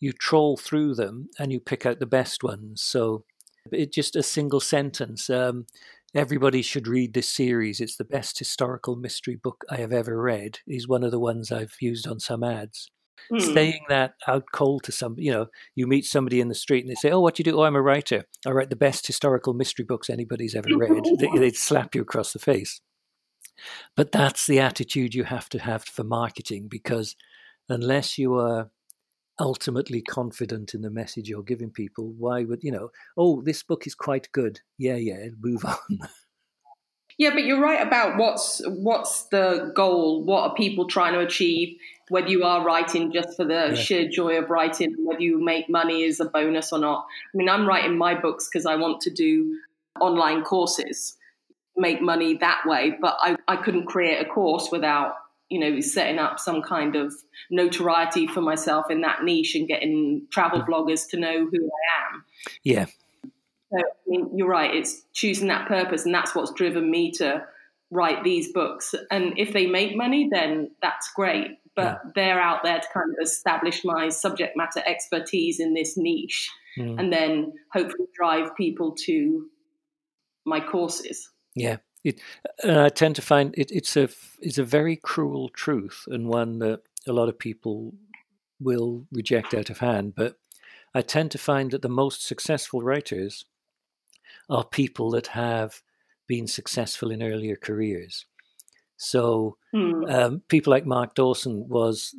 you 0.00 0.12
troll 0.12 0.56
through 0.56 0.94
them 0.94 1.28
and 1.38 1.52
you 1.52 1.60
pick 1.60 1.84
out 1.84 1.98
the 1.98 2.06
best 2.06 2.42
ones. 2.42 2.82
So 2.82 3.24
it's 3.70 3.94
just 3.94 4.16
a 4.16 4.22
single 4.22 4.60
sentence. 4.60 5.28
Um, 5.28 5.66
everybody 6.14 6.62
should 6.62 6.88
read 6.88 7.12
this 7.12 7.28
series. 7.28 7.80
It's 7.80 7.96
the 7.96 8.04
best 8.04 8.38
historical 8.38 8.96
mystery 8.96 9.36
book 9.36 9.64
I 9.70 9.76
have 9.76 9.92
ever 9.92 10.20
read, 10.20 10.60
is 10.66 10.88
one 10.88 11.04
of 11.04 11.10
the 11.10 11.20
ones 11.20 11.52
I've 11.52 11.76
used 11.80 12.08
on 12.08 12.20
some 12.20 12.42
ads. 12.42 12.90
Mm. 13.32 13.54
Saying 13.54 13.84
that 13.88 14.14
out 14.26 14.46
cold 14.52 14.84
to 14.84 14.92
somebody, 14.92 15.26
you 15.26 15.32
know, 15.32 15.46
you 15.74 15.86
meet 15.86 16.04
somebody 16.04 16.40
in 16.40 16.48
the 16.48 16.54
street 16.54 16.84
and 16.84 16.90
they 16.90 16.94
say, 16.94 17.10
Oh, 17.10 17.20
what 17.20 17.34
do 17.34 17.40
you 17.40 17.44
do? 17.44 17.58
Oh, 17.58 17.64
I'm 17.64 17.76
a 17.76 17.82
writer. 17.82 18.24
I 18.46 18.50
write 18.50 18.70
the 18.70 18.76
best 18.76 19.06
historical 19.06 19.52
mystery 19.52 19.84
books 19.84 20.08
anybody's 20.08 20.54
ever 20.54 20.68
read. 20.76 21.04
they, 21.18 21.28
they'd 21.38 21.56
slap 21.56 21.94
you 21.94 22.02
across 22.02 22.32
the 22.32 22.38
face. 22.38 22.80
But 23.96 24.12
that's 24.12 24.46
the 24.46 24.60
attitude 24.60 25.14
you 25.14 25.24
have 25.24 25.48
to 25.50 25.58
have 25.58 25.84
for 25.84 26.04
marketing 26.04 26.68
because 26.68 27.16
unless 27.68 28.18
you 28.18 28.34
are 28.36 28.70
ultimately 29.40 30.02
confident 30.02 30.74
in 30.74 30.82
the 30.82 30.90
message 30.90 31.28
you're 31.28 31.42
giving 31.42 31.70
people, 31.70 32.12
why 32.16 32.44
would 32.44 32.62
you 32.62 32.72
know? 32.72 32.90
Oh, 33.16 33.42
this 33.42 33.62
book 33.62 33.86
is 33.86 33.94
quite 33.94 34.28
good. 34.32 34.60
Yeah, 34.78 34.96
yeah. 34.96 35.28
Move 35.40 35.64
on. 35.64 35.98
Yeah, 37.18 37.30
but 37.30 37.44
you're 37.44 37.60
right 37.60 37.84
about 37.84 38.16
what's 38.16 38.62
what's 38.66 39.24
the 39.24 39.72
goal? 39.74 40.22
What 40.24 40.50
are 40.50 40.54
people 40.54 40.86
trying 40.86 41.14
to 41.14 41.20
achieve? 41.20 41.76
Whether 42.10 42.28
you 42.28 42.44
are 42.44 42.64
writing 42.64 43.12
just 43.12 43.36
for 43.36 43.44
the 43.44 43.70
yeah. 43.70 43.74
sheer 43.74 44.08
joy 44.08 44.38
of 44.38 44.48
writing, 44.48 44.94
whether 45.00 45.20
you 45.20 45.44
make 45.44 45.68
money 45.68 46.04
is 46.04 46.20
a 46.20 46.24
bonus 46.24 46.72
or 46.72 46.78
not. 46.78 47.06
I 47.34 47.36
mean, 47.36 47.48
I'm 47.48 47.66
writing 47.66 47.98
my 47.98 48.14
books 48.14 48.48
because 48.48 48.64
I 48.64 48.76
want 48.76 49.02
to 49.02 49.10
do 49.10 49.58
online 50.00 50.42
courses, 50.42 51.16
make 51.76 52.00
money 52.00 52.38
that 52.38 52.62
way. 52.64 52.96
But 52.98 53.18
I, 53.20 53.36
I 53.46 53.56
couldn't 53.56 53.86
create 53.86 54.24
a 54.24 54.24
course 54.24 54.70
without 54.70 55.14
you 55.50 55.58
know, 55.58 55.80
setting 55.80 56.18
up 56.18 56.38
some 56.38 56.62
kind 56.62 56.94
of 56.94 57.14
notoriety 57.50 58.26
for 58.26 58.42
myself 58.42 58.90
in 58.90 59.00
that 59.00 59.24
niche 59.24 59.54
and 59.54 59.66
getting 59.66 60.26
travel 60.30 60.60
hmm. 60.60 60.70
bloggers 60.70 61.08
to 61.08 61.18
know 61.18 61.46
who 61.46 61.64
I 61.64 62.14
am. 62.14 62.24
Yeah. 62.62 62.86
So, 63.70 63.78
I 63.78 63.82
mean, 64.06 64.30
you're 64.36 64.48
right. 64.48 64.74
It's 64.74 65.02
choosing 65.12 65.48
that 65.48 65.68
purpose, 65.68 66.04
and 66.04 66.14
that's 66.14 66.34
what's 66.34 66.52
driven 66.52 66.90
me 66.90 67.10
to 67.12 67.44
write 67.90 68.24
these 68.24 68.52
books. 68.52 68.94
And 69.10 69.38
if 69.38 69.52
they 69.52 69.66
make 69.66 69.96
money, 69.96 70.28
then 70.30 70.70
that's 70.82 71.10
great. 71.14 71.48
But 71.74 72.00
yeah. 72.04 72.10
they're 72.14 72.40
out 72.40 72.62
there 72.64 72.80
to 72.80 72.88
kind 72.92 73.10
of 73.10 73.22
establish 73.22 73.84
my 73.84 74.08
subject 74.08 74.56
matter 74.56 74.82
expertise 74.84 75.60
in 75.60 75.74
this 75.74 75.96
niche, 75.96 76.50
mm. 76.78 76.98
and 76.98 77.12
then 77.12 77.52
hopefully 77.72 78.08
drive 78.14 78.56
people 78.56 78.94
to 79.06 79.46
my 80.44 80.60
courses. 80.60 81.30
Yeah, 81.54 81.76
it, 82.04 82.20
uh, 82.64 82.84
I 82.84 82.88
tend 82.88 83.16
to 83.16 83.22
find 83.22 83.54
it, 83.56 83.70
it's 83.70 83.96
a 83.96 84.08
it's 84.40 84.58
a 84.58 84.64
very 84.64 84.96
cruel 84.96 85.48
truth 85.50 86.04
and 86.08 86.28
one 86.28 86.58
that 86.60 86.80
a 87.06 87.12
lot 87.12 87.28
of 87.28 87.38
people 87.38 87.94
will 88.60 89.06
reject 89.12 89.54
out 89.54 89.70
of 89.70 89.78
hand. 89.78 90.14
But 90.16 90.36
I 90.94 91.02
tend 91.02 91.30
to 91.32 91.38
find 91.38 91.70
that 91.70 91.82
the 91.82 91.88
most 91.88 92.26
successful 92.26 92.82
writers 92.82 93.44
are 94.48 94.64
people 94.64 95.10
that 95.10 95.28
have 95.28 95.82
been 96.26 96.46
successful 96.46 97.10
in 97.10 97.22
earlier 97.22 97.56
careers. 97.56 98.26
So 98.96 99.56
mm. 99.74 100.12
um, 100.12 100.42
people 100.48 100.72
like 100.72 100.84
Mark 100.84 101.14
Dawson 101.14 101.68
was 101.68 102.14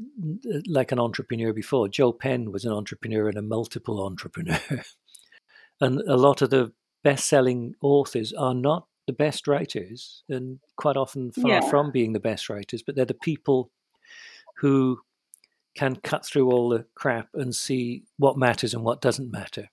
uh, 0.49 0.59
like 0.65 0.91
an 0.91 0.99
entrepreneur 0.99 1.53
before. 1.53 1.89
Joe 1.89 2.13
Penn 2.13 2.51
was 2.51 2.63
an 2.65 2.71
entrepreneur 2.71 3.27
and 3.27 3.37
a 3.37 3.41
multiple 3.41 4.03
entrepreneur. 4.03 4.59
and 5.81 5.99
a 6.01 6.15
lot 6.15 6.41
of 6.41 6.49
the 6.49 6.71
best-selling 7.03 7.75
authors 7.81 8.33
are 8.33 8.53
not 8.53 8.87
the 9.07 9.13
best 9.13 9.47
writers, 9.47 10.23
and 10.29 10.59
quite 10.75 10.95
often 10.95 11.31
far 11.31 11.49
Yeah. 11.49 11.69
from 11.69 11.91
being 11.91 12.13
the 12.13 12.19
best 12.19 12.47
writers, 12.47 12.83
but 12.83 12.95
they're 12.95 13.05
the 13.05 13.13
people 13.15 13.71
who 14.57 15.01
can 15.75 15.95
cut 15.95 16.25
through 16.25 16.51
all 16.51 16.69
the 16.69 16.85
crap 16.93 17.29
and 17.33 17.55
see 17.55 18.03
what 18.17 18.37
matters 18.37 18.73
and 18.73 18.83
what 18.83 19.01
doesn't 19.01 19.31
matter. 19.31 19.69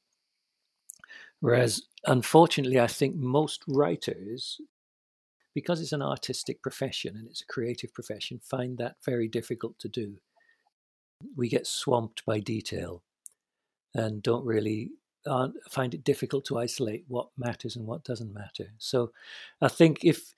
Whereas, 1.41 1.83
unfortunately, 2.07 2.81
I 2.81 2.87
think 2.87 3.17
most 3.17 3.63
writers, 3.67 4.61
because 5.55 5.81
it's 5.81 5.93
an 5.93 6.03
artistic 6.03 6.63
profession 6.63 7.17
and 7.17 7.29
it's 7.29 7.43
a 7.43 7.47
creative 7.47 7.93
profession, 7.93 8.41
find 8.43 8.79
that 8.79 8.97
very 9.05 9.29
difficult 9.29 9.79
to 9.81 9.89
do. 9.89 10.17
We 11.37 11.49
get 11.49 11.67
swamped 11.67 12.25
by 12.27 12.41
detail 12.41 13.03
and 13.95 14.23
don't 14.23 14.45
really 14.45 14.91
find 15.71 15.93
it 15.95 16.05
difficult 16.05 16.45
to 16.45 16.59
isolate 16.59 17.05
what 17.09 17.29
matters 17.37 17.75
and 17.75 17.87
what 17.87 18.05
doesn't 18.05 18.33
matter. 18.33 18.73
So, 18.79 19.13
I 19.61 19.69
think 19.69 20.05
if 20.05 20.35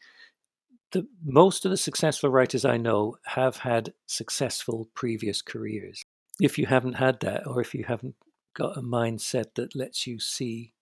the 0.93 1.07
most 1.25 1.65
of 1.65 1.71
the 1.71 1.77
successful 1.77 2.31
writers 2.31 2.65
I 2.65 2.77
know 2.77 3.17
have 3.27 3.59
had 3.59 3.93
successful 4.07 4.89
previous 4.95 5.43
careers. 5.43 6.03
If 6.41 6.59
you 6.59 6.67
haven't 6.67 6.95
had 6.95 7.21
that, 7.21 7.47
or 7.47 7.61
if 7.61 7.75
you 7.75 7.85
haven't 7.85 8.15
got 8.55 8.79
a 8.79 8.83
mindset 8.83 9.55
that 9.57 9.77
lets 9.77 10.07
you 10.07 10.19
see 10.19 10.73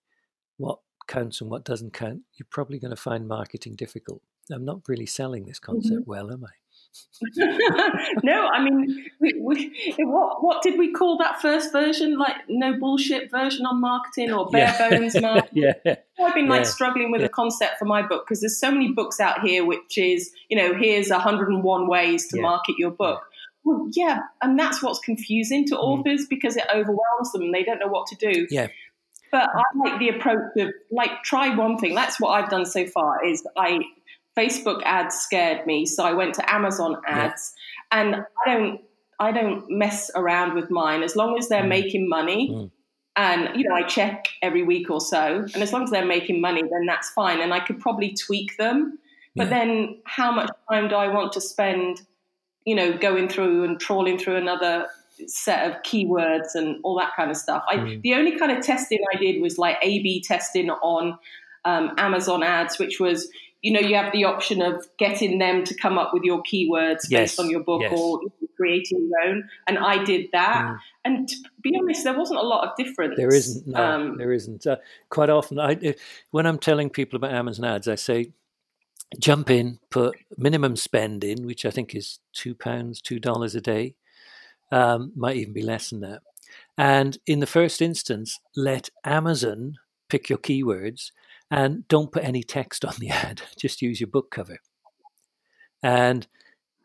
what 0.57 0.79
counts 1.07 1.39
and 1.41 1.49
what 1.49 1.63
doesn't 1.63 1.93
count, 1.93 2.21
you're 2.35 2.47
probably 2.49 2.79
going 2.79 2.91
to 2.95 3.01
find 3.01 3.27
marketing 3.27 3.75
difficult. 3.75 4.21
I'm 4.51 4.65
not 4.65 4.81
really 4.87 5.05
selling 5.05 5.45
this 5.45 5.59
concept 5.59 6.05
well, 6.07 6.31
am 6.31 6.43
I? 6.45 6.49
no, 8.23 8.47
I 8.47 8.63
mean, 8.63 9.05
we, 9.19 9.33
we, 9.39 9.95
what 9.99 10.43
what 10.43 10.61
did 10.63 10.77
we 10.79 10.91
call 10.91 11.17
that 11.19 11.41
first 11.41 11.71
version? 11.71 12.17
Like 12.17 12.35
no 12.47 12.77
bullshit 12.79 13.29
version 13.29 13.65
on 13.65 13.81
marketing 13.81 14.31
or 14.31 14.47
bare 14.49 14.73
Yeah. 14.79 14.89
bones 14.89 15.15
marketing? 15.21 15.63
yeah, 15.85 15.95
I've 16.19 16.33
been 16.33 16.47
like 16.47 16.63
Yeah. 16.63 16.69
struggling 16.69 17.11
with 17.11 17.21
the 17.21 17.29
concept 17.29 17.77
for 17.77 17.85
my 17.85 18.01
book 18.01 18.25
because 18.25 18.41
there's 18.41 18.59
so 18.59 18.71
many 18.71 18.91
books 18.93 19.19
out 19.19 19.41
here, 19.41 19.65
which 19.65 19.97
is 19.97 20.31
you 20.49 20.57
know 20.57 20.73
here's 20.73 21.09
101 21.09 21.87
ways 21.87 22.27
to 22.29 22.41
market 22.41 22.75
your 22.77 22.91
book. 22.91 23.21
Well, 23.63 23.89
yeah, 23.93 24.19
and 24.41 24.57
that's 24.57 24.81
what's 24.81 24.99
confusing 24.99 25.67
to 25.67 25.77
authors 25.77 26.25
because 26.29 26.55
it 26.55 26.63
overwhelms 26.73 27.31
them. 27.33 27.41
and 27.41 27.53
They 27.53 27.63
don't 27.63 27.79
know 27.79 27.89
what 27.89 28.07
to 28.07 28.15
do. 28.15 28.43
Mm. 28.45 28.47
Yeah. 28.49 28.67
But 29.31 29.49
I 29.53 29.63
like 29.75 29.99
the 29.99 30.09
approach 30.09 30.55
of 30.57 30.73
like 30.91 31.23
try 31.23 31.53
one 31.55 31.77
thing. 31.77 31.95
That's 31.95 32.19
what 32.19 32.29
I've 32.29 32.49
done 32.49 32.65
so 32.65 32.85
far. 32.85 33.23
Is 33.25 33.45
I 33.57 33.79
Facebook 34.37 34.81
ads 34.83 35.15
scared 35.15 35.65
me, 35.65 35.85
so 35.85 36.03
I 36.05 36.13
went 36.13 36.35
to 36.35 36.53
Amazon 36.53 36.97
Yeah. 37.07 37.25
ads, 37.25 37.53
and 37.91 38.15
I 38.15 38.53
don't 38.53 38.81
I 39.19 39.31
don't 39.31 39.67
mess 39.67 40.11
around 40.13 40.53
with 40.53 40.69
mine 40.69 41.01
as 41.01 41.15
long 41.15 41.39
as 41.39 41.49
they're 41.49 41.63
Mm. 41.63 41.69
making 41.69 42.07
money. 42.09 42.49
Mm. 42.51 42.71
And 43.15 43.55
you 43.59 43.67
know, 43.67 43.73
I 43.75 43.81
check 43.83 44.27
every 44.43 44.63
week 44.63 44.91
or 44.91 45.01
so, 45.01 45.45
and 45.53 45.63
as 45.63 45.73
long 45.73 45.83
as 45.83 45.89
they're 45.89 46.05
making 46.05 46.39
money, 46.39 46.61
then 46.61 46.85
that's 46.85 47.09
fine. 47.09 47.41
And 47.41 47.51
I 47.53 47.59
could 47.59 47.79
probably 47.79 48.13
tweak 48.13 48.57
them. 48.57 48.99
But 49.35 49.45
Yeah. 49.47 49.57
then, 49.57 49.97
how 50.05 50.31
much 50.31 50.49
time 50.71 50.87
do 50.87 50.95
I 50.95 51.07
want 51.07 51.33
to 51.33 51.41
spend? 51.41 52.01
You 52.65 52.75
know, 52.75 52.97
going 52.97 53.29
through 53.29 53.63
and 53.63 53.79
trawling 53.79 54.17
through 54.19 54.35
another 54.35 54.87
set 55.27 55.69
of 55.69 55.81
keywords 55.83 56.55
and 56.55 56.77
all 56.83 56.97
that 56.99 57.11
kind 57.15 57.31
of 57.31 57.37
stuff. 57.37 57.63
I, 57.69 57.77
Mm. 57.77 58.01
The 58.01 58.13
only 58.13 58.37
kind 58.37 58.51
of 58.51 58.63
testing 58.63 58.99
I 59.13 59.17
did 59.17 59.41
was 59.41 59.57
like 59.57 59.77
A/B 59.81 60.23
testing 60.23 60.69
on 60.69 61.17
um, 61.65 61.91
Amazon 61.97 62.43
ads, 62.43 62.77
which 62.79 62.99
was 62.99 63.29
you 63.61 63.71
know 63.71 63.79
you 63.79 63.95
have 63.95 64.11
the 64.13 64.23
option 64.25 64.61
of 64.61 64.87
getting 64.99 65.39
them 65.39 65.63
to 65.63 65.75
come 65.75 65.97
up 65.97 66.13
with 66.13 66.23
your 66.23 66.41
keywords 66.43 67.05
Yes, 67.09 67.31
based 67.35 67.39
on 67.39 67.49
your 67.49 67.61
book 67.61 67.81
yes. 67.81 67.93
or 67.95 68.19
creating 68.55 69.09
your 69.09 69.29
own, 69.29 69.49
and 69.67 69.77
I 69.77 70.03
did 70.03 70.27
that. 70.31 70.65
Mm. 70.65 70.79
And 71.05 71.29
to 71.29 71.35
be 71.61 71.77
honest, 71.79 72.03
there 72.03 72.17
wasn't 72.17 72.39
a 72.39 72.43
lot 72.43 72.67
of 72.67 72.75
difference. 72.75 73.15
There 73.15 73.33
isn't. 73.33 73.67
No, 73.67 73.83
Um, 73.83 74.17
there 74.17 74.33
isn't. 74.33 74.65
Uh, 74.67 74.77
quite 75.09 75.29
often, 75.29 75.59
I, 75.59 75.95
when 76.31 76.45
I'm 76.45 76.57
telling 76.59 76.89
people 76.89 77.15
about 77.17 77.31
Amazon 77.31 77.65
ads, 77.65 77.87
I 77.87 77.95
say, 77.95 78.33
jump 79.19 79.49
in, 79.49 79.79
put 79.89 80.17
minimum 80.37 80.75
spend 80.75 81.23
in, 81.23 81.45
which 81.45 81.65
I 81.65 81.69
think 81.69 81.95
is 81.95 82.19
two 82.33 82.55
pounds, 82.55 83.01
two 83.01 83.19
dollars 83.19 83.55
a 83.55 83.61
day, 83.61 83.95
um, 84.71 85.11
might 85.15 85.37
even 85.37 85.53
be 85.53 85.61
less 85.63 85.89
than 85.89 86.01
that. 86.01 86.21
And 86.77 87.17
in 87.25 87.39
the 87.39 87.47
first 87.47 87.81
instance, 87.81 88.39
let 88.55 88.89
Amazon 89.03 89.77
pick 90.09 90.29
your 90.29 90.39
keywords 90.39 91.11
and 91.51 91.87
don't 91.87 92.11
put 92.11 92.23
any 92.23 92.43
text 92.43 92.85
on 92.85 92.93
the 92.99 93.09
ad. 93.11 93.41
Just 93.57 93.81
use 93.81 93.99
your 93.99 94.07
book 94.07 94.31
cover, 94.31 94.57
and 95.83 96.27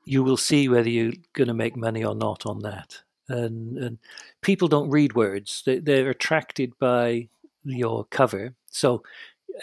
you 0.05 0.23
will 0.23 0.37
see 0.37 0.69
whether 0.69 0.89
you're 0.89 1.13
going 1.35 1.49
to 1.49 1.55
make 1.55 1.77
money 1.77 2.05
or 2.05 2.15
not 2.15 2.47
on 2.47 2.61
that. 2.61 3.01
And, 3.29 3.79
and 3.79 3.99
people 4.43 4.69
don't 4.69 4.91
read 4.91 5.15
words; 5.15 5.63
they, 5.65 5.79
they're 5.79 6.11
attracted 6.11 6.73
by 6.79 7.29
your 7.65 8.05
cover. 8.07 8.55
So 8.71 9.03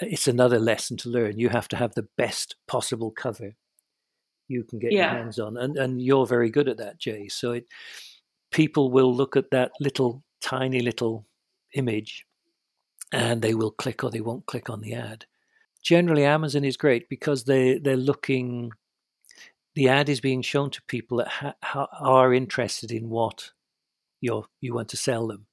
it's 0.02 0.28
another 0.28 0.60
lesson 0.60 0.98
to 0.98 1.10
learn. 1.10 1.40
You 1.40 1.50
have 1.50 1.68
to 1.70 1.76
have 1.78 1.94
the 1.96 2.08
best 2.18 2.56
possible 2.68 3.12
cover 3.12 3.54
you 4.48 4.64
can 4.64 4.80
get 4.80 4.92
Yeah. 4.92 5.12
your 5.14 5.22
hands 5.24 5.40
on, 5.40 5.58
and 5.58 5.78
and 5.78 6.02
you're 6.02 6.26
very 6.26 6.50
good 6.50 6.68
at 6.70 6.78
that, 6.78 6.98
Jay. 7.00 7.28
So 7.28 7.52
it, 7.54 7.68
people 8.52 8.92
will 8.92 9.14
look 9.14 9.36
at 9.36 9.52
that 9.52 9.72
little 9.80 10.24
tiny 10.42 10.82
little 10.82 11.26
image, 11.74 12.26
and 13.12 13.42
they 13.42 13.54
will 13.54 13.72
click 13.72 14.04
or 14.04 14.12
they 14.12 14.22
won't 14.22 14.46
click 14.46 14.70
on 14.70 14.82
the 14.82 14.94
ad. 14.94 15.26
Generally, 15.84 16.26
Amazon 16.26 16.64
is 16.64 16.78
great 16.78 17.10
because 17.10 17.44
they 17.44 17.78
they're 17.80 17.98
looking. 17.98 18.72
The 19.76 19.90
ad 19.90 20.10
is 20.10 20.20
being 20.20 20.42
shown 20.42 20.72
to 20.72 20.82
people 20.84 21.18
that 21.20 21.56
ha- 21.62 21.88
are 22.00 22.34
interested 22.34 22.92
in 22.92 23.10
what 23.10 23.52
you 24.22 24.46
you 24.62 24.74
want 24.74 24.90
to 24.90 24.98
sell 24.98 25.28
them. 25.28 25.46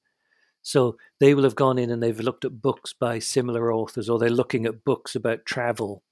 So 0.61 0.97
they 1.21 1.33
will 1.33 1.43
have 1.43 1.55
gone 1.55 1.77
in 1.77 1.91
and 1.91 2.03
they've 2.03 2.19
looked 2.19 2.43
at 2.43 2.61
books 2.61 2.91
by 2.91 3.19
similar 3.19 3.71
authors, 3.71 4.09
or 4.09 4.19
they're 4.19 4.29
looking 4.29 4.65
at 4.65 4.83
books 4.83 5.15
about 5.15 5.45
travel, 5.45 6.03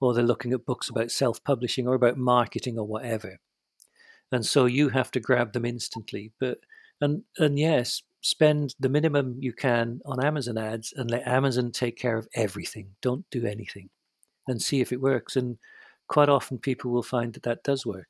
or 0.00 0.12
they're 0.12 0.24
looking 0.24 0.52
at 0.52 0.66
books 0.66 0.88
about 0.88 1.12
self 1.12 1.42
publishing 1.44 1.86
or 1.86 1.94
about 1.94 2.18
marketing 2.18 2.76
or 2.76 2.86
whatever. 2.86 3.38
And 4.34 4.44
so 4.44 4.66
you 4.66 4.90
have 4.90 5.10
to 5.12 5.20
grab 5.20 5.52
them 5.52 5.64
instantly. 5.64 6.32
But 6.40 6.58
and 7.00 7.22
and 7.38 7.58
yes, 7.58 8.02
spend 8.20 8.74
the 8.80 8.88
minimum 8.88 9.36
you 9.38 9.52
can 9.52 10.00
on 10.04 10.24
Amazon 10.24 10.58
ads 10.58 10.92
and 10.96 11.10
let 11.10 11.26
Amazon 11.26 11.70
take 11.70 11.96
care 11.96 12.18
of 12.18 12.26
everything. 12.34 12.96
Don't 13.00 13.24
do 13.30 13.46
anything 13.46 13.90
and 14.48 14.60
see 14.60 14.80
if 14.80 14.92
it 14.92 15.00
works. 15.00 15.36
And 15.36 15.58
quite 16.08 16.28
often 16.28 16.58
people 16.58 16.90
will 16.90 17.02
find 17.02 17.32
that 17.34 17.44
that 17.44 17.62
does 17.62 17.86
work. 17.86 18.08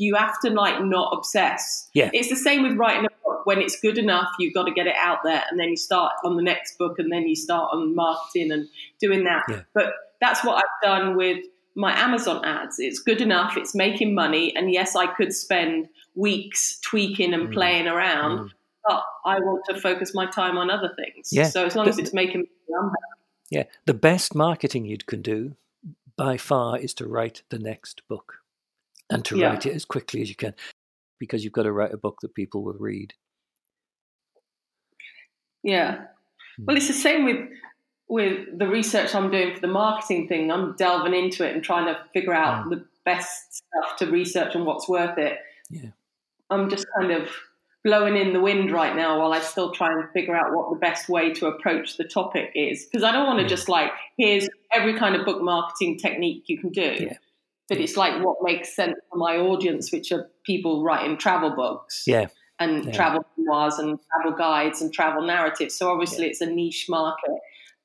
you 0.00 0.14
have 0.14 0.40
to 0.40 0.50
like 0.50 0.82
not 0.82 1.16
obsess. 1.16 1.88
Yeah. 1.94 2.10
It's 2.12 2.28
the 2.28 2.36
same 2.36 2.62
with 2.62 2.76
writing 2.76 3.06
a 3.06 3.08
book. 3.24 3.46
When 3.46 3.60
it's 3.60 3.78
good 3.80 3.98
enough, 3.98 4.28
you've 4.38 4.54
got 4.54 4.64
to 4.64 4.72
get 4.72 4.86
it 4.86 4.96
out 4.98 5.18
there, 5.24 5.42
and 5.50 5.58
then 5.58 5.68
you 5.68 5.76
start 5.76 6.12
on 6.24 6.36
the 6.36 6.42
next 6.42 6.78
book, 6.78 6.98
and 6.98 7.12
then 7.12 7.28
you 7.28 7.36
start 7.36 7.70
on 7.72 7.94
marketing 7.94 8.50
and 8.50 8.68
doing 9.00 9.24
that. 9.24 9.44
Yeah. 9.48 9.60
But 9.72 9.92
that's 10.20 10.44
what 10.44 10.56
I've 10.56 10.82
done 10.82 11.16
with 11.16 11.44
my 11.76 11.92
Amazon 11.98 12.44
ads. 12.44 12.78
It's 12.78 12.98
good 12.98 13.20
enough. 13.20 13.56
It's 13.56 13.74
making 13.74 14.14
money, 14.14 14.54
and 14.56 14.72
yes, 14.72 14.96
I 14.96 15.06
could 15.06 15.32
spend 15.34 15.88
weeks 16.14 16.80
tweaking 16.80 17.34
and 17.34 17.48
Mm. 17.48 17.52
playing 17.52 17.86
around, 17.86 18.38
Mm. 18.38 18.52
but 18.88 19.04
I 19.24 19.38
want 19.40 19.64
to 19.66 19.78
focus 19.80 20.14
my 20.14 20.26
time 20.26 20.56
on 20.56 20.70
other 20.70 20.94
things. 20.96 21.28
Yeah. 21.32 21.44
So 21.44 21.66
as 21.66 21.76
long 21.76 21.86
as 21.88 21.98
it's 21.98 22.14
making 22.14 22.40
money, 22.40 22.78
I'm 22.78 22.88
happy. 22.88 23.20
Yeah, 23.50 23.64
the 23.84 23.94
best 23.94 24.34
marketing 24.34 24.86
you 24.86 24.96
can 24.96 25.22
do 25.22 25.56
by 26.16 26.36
far 26.38 26.78
is 26.78 26.94
to 26.94 27.06
write 27.06 27.42
the 27.50 27.58
next 27.58 28.02
book 28.08 28.42
and 29.10 29.24
to 29.26 29.36
Yeah. 29.36 29.50
write 29.50 29.66
it 29.66 29.74
as 29.74 29.84
quickly 29.84 30.22
as 30.22 30.30
you 30.30 30.34
can 30.34 30.54
because 31.18 31.44
you've 31.44 31.52
got 31.52 31.64
to 31.64 31.72
write 31.72 31.92
a 31.92 31.98
book 31.98 32.20
that 32.22 32.34
people 32.34 32.64
will 32.64 32.78
read. 32.78 33.14
Yeah. 35.62 36.06
Well, 36.58 36.76
it's 36.76 36.86
the 36.88 36.94
same 36.94 37.24
with 37.24 37.48
with 38.08 38.58
the 38.58 38.68
research 38.68 39.14
I'm 39.14 39.30
doing 39.30 39.54
for 39.54 39.60
the 39.60 39.66
marketing 39.66 40.28
thing. 40.28 40.50
I'm 40.50 40.74
delving 40.76 41.14
into 41.14 41.44
it 41.46 41.54
and 41.54 41.62
trying 41.64 41.86
to 41.86 42.00
figure 42.12 42.34
out 42.34 42.66
Mm. 42.66 42.70
the 42.70 42.84
best 43.04 43.54
stuff 43.56 43.96
to 43.98 44.06
research 44.06 44.54
and 44.54 44.64
what's 44.64 44.88
worth 44.88 45.18
it. 45.18 45.38
Yeah. 45.70 45.90
I'm 46.50 46.70
just 46.70 46.86
kind 46.98 47.10
of 47.12 47.28
blowing 47.84 48.16
in 48.16 48.32
the 48.32 48.40
wind 48.40 48.70
right 48.72 48.96
now 48.96 49.18
while 49.18 49.32
I 49.32 49.40
still 49.40 49.70
try 49.72 49.92
and 49.92 50.08
figure 50.12 50.34
out 50.34 50.52
what 50.54 50.70
the 50.70 50.76
best 50.76 51.08
way 51.08 51.32
to 51.34 51.46
approach 51.46 51.96
the 51.96 52.04
topic 52.04 52.50
is 52.54 52.84
because 52.84 53.04
I 53.04 53.12
don't 53.12 53.26
want 53.26 53.38
to 53.38 53.42
Yeah. 53.44 53.48
just 53.48 53.68
like 53.68 53.90
here's 54.16 54.48
every 54.72 54.94
kind 54.98 55.14
of 55.16 55.24
book 55.24 55.40
marketing 55.42 55.98
technique 55.98 56.44
you 56.48 56.58
can 56.58 56.70
do. 56.70 56.96
Yeah. 57.00 57.16
But 57.68 57.78
it's 57.78 57.96
like 57.96 58.22
what 58.24 58.36
makes 58.42 58.74
sense 58.74 58.96
for 59.10 59.18
my 59.18 59.36
audience, 59.36 59.90
which 59.92 60.12
are 60.12 60.30
people 60.44 60.84
writing 60.84 61.16
travel 61.16 61.50
books 61.50 62.04
Yeah, 62.06 62.26
and 62.60 62.92
travel 62.94 63.24
memoirs 63.36 63.78
and 63.78 63.98
travel 64.12 64.36
guides 64.38 64.80
and 64.80 64.92
travel 64.92 65.22
narratives. 65.22 65.74
So 65.74 65.90
obviously 65.90 66.26
it's 66.26 66.40
a 66.40 66.46
niche 66.46 66.86
market, 66.88 67.30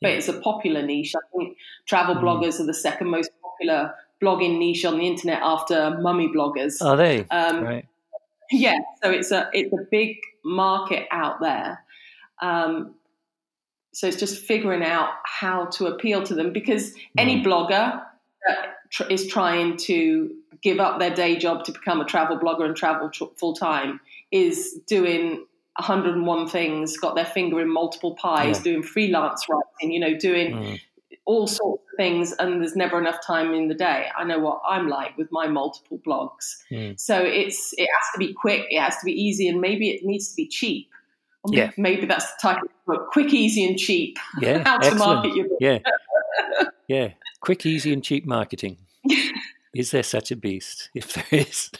but 0.01 0.12
it's 0.12 0.27
a 0.27 0.34
popular 0.39 0.81
niche. 0.81 1.13
I 1.15 1.38
think 1.38 1.58
travel 1.88 2.15
Mm. 2.15 2.22
bloggers 2.24 2.60
are 2.60 2.65
the 2.65 2.74
second 2.74 3.08
most 3.10 3.29
popular 3.41 3.93
blogging 4.22 4.58
niche 4.58 4.84
on 4.86 4.98
the 4.98 5.08
internet 5.08 5.39
after 5.41 5.98
mummy 6.01 6.27
bloggers. 6.27 6.81
are 6.84 6.98
they? 6.98 7.25
Um, 7.29 7.63
right. 7.63 7.86
yeah, 8.51 8.77
so 9.03 9.12
it's 9.12 9.31
a 9.31 9.50
it's 9.53 9.72
a 9.74 9.86
big 9.89 10.17
market 10.43 11.08
out 11.12 11.39
there. 11.41 11.84
Um, 12.41 12.96
so 13.93 14.08
it's 14.08 14.17
just 14.17 14.43
figuring 14.43 14.84
out 14.84 15.10
how 15.25 15.65
to 15.65 15.88
appeal 15.88 16.24
to 16.24 16.34
them 16.34 16.51
because 16.53 16.93
any 17.17 17.41
Mm. 17.41 17.46
blogger 17.46 18.03
that 18.48 18.75
tr- 18.89 19.03
is 19.12 19.27
trying 19.27 19.77
to 19.77 20.34
give 20.62 20.79
up 20.79 21.00
their 21.00 21.13
day 21.13 21.36
job 21.38 21.63
to 21.65 21.72
become 21.72 22.01
a 22.01 22.05
travel 22.05 22.38
blogger 22.38 22.65
and 22.65 22.75
travel 22.75 23.10
tr- 23.10 23.25
full 23.36 23.53
time 23.53 24.00
is 24.31 24.79
doing 24.88 25.46
101 25.80 26.48
things, 26.48 26.98
got 26.98 27.16
their 27.16 27.25
finger 27.25 27.62
in 27.62 27.70
multiple 27.72 28.16
pies, 28.16 28.58
Yeah. 28.58 28.63
doing 28.63 28.84
freelance 28.84 29.48
writing, 29.50 29.92
you 29.94 30.00
know, 30.00 30.18
doing 30.18 30.54
Mm. 30.54 30.80
all 31.25 31.48
sorts 31.48 31.84
of 31.84 31.98
things, 31.98 32.34
and 32.40 32.60
there's 32.62 32.75
never 32.75 33.00
enough 33.00 33.20
time 33.25 33.54
in 33.54 33.68
the 33.68 33.75
day. 33.75 34.08
I 34.18 34.24
know 34.24 34.40
what 34.40 34.62
I'm 34.68 34.88
like 34.90 35.18
with 35.18 35.30
my 35.32 35.48
multiple 35.48 36.00
blogs. 36.06 36.58
Mm. 36.72 37.00
So 37.00 37.18
it's 37.22 37.74
it 37.78 37.88
has 37.88 38.12
to 38.13 38.20
be 38.20 38.34
quick, 38.34 38.66
it 38.70 38.80
has 38.80 38.98
to 38.98 39.06
be 39.06 39.13
easy, 39.13 39.48
and 39.48 39.62
maybe 39.62 39.90
it 39.92 40.04
needs 40.04 40.30
to 40.30 40.36
be 40.36 40.48
cheap. 40.48 40.90
Or 41.44 41.54
Yeah. 41.54 41.72
maybe 41.78 42.06
that's 42.06 42.25
the 42.34 42.38
type 42.42 42.62
of 42.62 42.70
book: 42.86 43.12
quick, 43.12 43.34
easy, 43.34 43.63
and 43.66 43.78
cheap. 43.78 44.18
Yeah, 44.40 44.62
How 44.66 44.78
to 44.78 44.88
excellent. 44.88 45.00
market 45.00 45.36
your 45.36 45.48
book. 45.48 45.58
Yeah, 45.62 45.80
yeah. 46.88 47.10
Quick, 47.40 47.66
easy, 47.66 47.94
and 47.94 48.04
cheap 48.04 48.25
marketing. 48.25 48.78
is 49.74 49.92
there 49.92 50.04
such 50.04 50.32
a 50.32 50.36
beast? 50.36 50.90
If 50.94 51.13
there 51.13 51.40
is, 51.40 51.72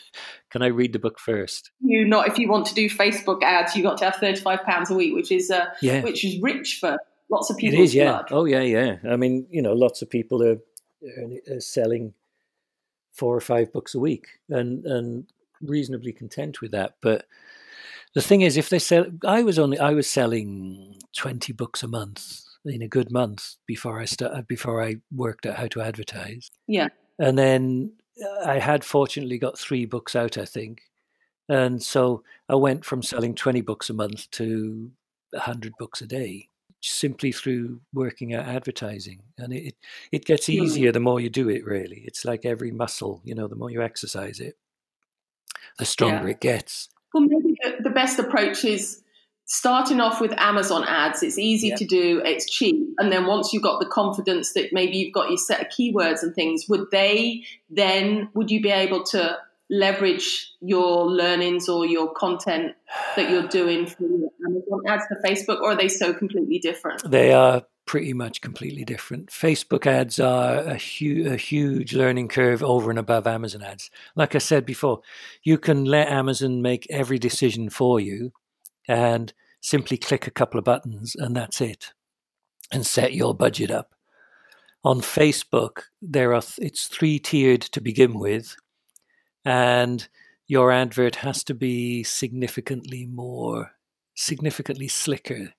can 0.52 0.62
I 0.62 0.68
read 0.68 0.94
the 0.94 1.00
book 1.00 1.20
first? 1.20 1.72
You 1.80 2.06
not 2.06 2.28
if 2.28 2.38
you 2.38 2.50
want 2.50 2.66
to 2.68 2.74
do 2.74 2.90
Facebook 2.90 3.42
ads, 3.44 3.76
you 3.76 3.84
got 3.84 3.98
to 4.00 4.06
have 4.06 4.16
thirty-five 4.16 4.64
pounds 4.64 4.92
a 4.92 4.94
week, 4.96 5.14
which 5.16 5.32
is 5.32 5.50
uh, 5.52 5.66
Yeah, 5.82 6.02
which 6.02 6.24
is 6.26 6.40
rich 6.42 6.78
for 6.80 6.98
lots 7.30 7.50
of 7.50 7.58
people. 7.58 7.80
is. 7.80 7.96
Yeah. 7.96 8.24
Oh, 8.32 8.46
yeah, 8.46 8.62
yeah. 8.62 8.98
I 9.10 9.16
mean, 9.16 9.48
you 9.50 9.62
know, 9.62 9.74
lots 9.74 10.02
of 10.02 10.10
people 10.10 10.44
are, 10.44 10.58
are 11.50 11.60
selling 11.60 12.14
four 13.14 13.36
or 13.36 13.42
five 13.42 13.72
books 13.72 13.96
a 13.96 14.00
week, 14.00 14.28
and 14.50 14.86
and 14.86 15.26
reasonably 15.62 16.12
content 16.12 16.62
with 16.62 16.72
that. 16.72 16.96
But 17.02 17.26
the 18.14 18.22
thing 18.22 18.42
is, 18.42 18.58
if 18.58 18.70
they 18.70 18.80
sell, 18.80 19.06
I 19.26 19.44
was 19.44 19.58
only 19.58 19.80
I 19.80 19.92
was 19.92 20.10
selling 20.10 20.98
twenty 21.16 21.54
books 21.54 21.84
a 21.84 21.88
month 21.88 22.42
in 22.66 22.82
a 22.82 22.88
good 22.88 23.12
month 23.12 23.56
before 23.66 24.00
I 24.00 24.06
start 24.06 24.48
before 24.48 24.84
I 24.84 24.98
worked 25.16 25.46
out 25.46 25.56
how 25.58 25.68
to 25.68 25.82
advertise. 25.82 26.52
Yeah. 26.68 26.90
and 27.18 27.38
then 27.38 27.94
I 28.46 28.60
had 28.60 28.84
fortunately 28.84 29.38
got 29.38 29.58
three 29.58 29.86
books 29.86 30.16
out, 30.16 30.38
I 30.38 30.46
think, 30.46 30.82
and 31.50 31.82
so 31.82 32.24
I 32.50 32.56
went 32.56 32.86
from 32.86 33.02
selling 33.04 33.36
twenty 33.36 33.62
books 33.62 33.90
a 33.90 33.94
month 33.94 34.30
to 34.32 34.92
hundred 35.36 35.74
books 35.80 36.02
a 36.02 36.08
day 36.08 36.50
simply 36.82 37.32
through 37.32 37.80
working 37.94 38.34
at 38.34 38.48
advertising 38.48 39.22
and 39.38 39.54
it 39.54 39.76
it 40.12 40.26
gets 40.26 40.48
Hmm. 40.48 40.54
easier 40.54 40.92
the 40.92 41.00
more 41.00 41.20
you 41.20 41.30
do 41.30 41.48
it 41.48 41.64
really 41.64 42.02
it's 42.06 42.26
like 42.26 42.44
every 42.44 42.72
muscle 42.72 43.22
you 43.24 43.36
know 43.36 43.48
the 43.48 43.56
more 43.56 43.70
you 43.70 43.84
exercise 43.84 44.40
it 44.40 44.58
the 45.78 45.86
stronger 45.86 46.26
Yeah. 46.26 46.32
it 46.32 46.40
gets 46.42 46.90
Well, 47.14 47.24
maybe 47.24 47.56
the, 47.64 47.84
the 47.84 47.92
best 47.92 48.18
approach 48.18 48.66
is 48.66 49.04
starting 49.52 50.00
off 50.00 50.22
with 50.22 50.32
Amazon 50.38 50.86
ads. 50.88 51.22
It's 51.22 51.38
easy 51.38 51.68
Yeah. 51.70 51.76
to 51.76 51.86
do, 51.86 52.22
it's 52.24 52.50
cheap. 52.50 52.78
And 53.00 53.12
then 53.12 53.26
once 53.28 53.52
you've 53.52 53.64
got 53.64 53.80
the 53.82 53.86
confidence 53.86 54.54
that 54.54 54.72
maybe 54.72 54.98
you've 54.98 55.14
got 55.14 55.28
your 55.30 55.38
set 55.38 55.60
of 55.60 55.68
keywords 55.68 56.24
and 56.24 56.34
things, 56.34 56.66
would 56.70 56.86
they 56.92 57.44
then, 57.70 58.30
would 58.34 58.50
you 58.50 58.62
be 58.62 58.70
able 58.72 59.04
to 59.06 59.38
leverage 59.70 60.54
your 60.62 61.06
learnings 61.08 61.68
or 61.68 61.86
your 61.86 62.14
content 62.14 62.74
that 63.16 63.30
you're 63.30 63.48
doing 63.48 63.86
from 63.88 64.28
Amazon 64.46 64.80
ads 64.88 65.04
to 65.10 65.16
Facebook, 65.28 65.60
or 65.62 65.72
are 65.72 65.76
they 65.78 65.88
so 65.90 66.14
completely 66.14 66.60
different? 66.60 67.10
they 67.10 67.34
are 67.34 67.64
pretty 67.86 68.14
much 68.14 68.42
completely 68.42 68.86
different 68.86 69.30
facebook 69.30 69.88
ads 69.88 70.20
are 70.20 70.60
a, 70.60 70.78
hu- 70.78 71.28
a 71.28 71.36
huge 71.36 71.94
learning 71.94 72.28
curve 72.28 72.62
over 72.64 72.90
and 72.92 73.00
above 73.00 73.26
amazon 73.26 73.64
ads 73.64 73.90
like 74.16 74.36
i 74.36 74.38
said 74.38 74.66
before 74.66 75.02
you 75.44 75.58
can 75.58 75.84
let 75.84 76.08
amazon 76.08 76.62
make 76.62 76.86
every 76.92 77.18
decision 77.18 77.70
for 77.70 78.00
you 78.00 78.32
and 78.88 79.34
simply 79.62 79.98
click 79.98 80.28
a 80.28 80.32
couple 80.32 80.58
of 80.58 80.66
buttons 80.66 81.16
and 81.16 81.36
that's 81.36 81.62
it 81.62 81.94
and 82.72 82.86
set 82.86 83.14
your 83.14 83.34
budget 83.34 83.72
up. 83.72 83.94
On 84.84 85.00
facebook 85.02 85.84
there 86.02 86.34
are 86.34 86.42
it's 86.58 86.88
three 86.88 87.20
tiered 87.20 87.62
to 87.62 87.82
begin 87.82 88.18
with 88.18 88.56
and 89.46 90.08
your 90.48 90.72
advert 90.72 91.18
has 91.18 91.44
to 91.46 91.54
be 91.54 92.04
significantly 92.04 93.06
more 93.06 93.72
significantly 94.16 94.88
slicker 94.88 95.54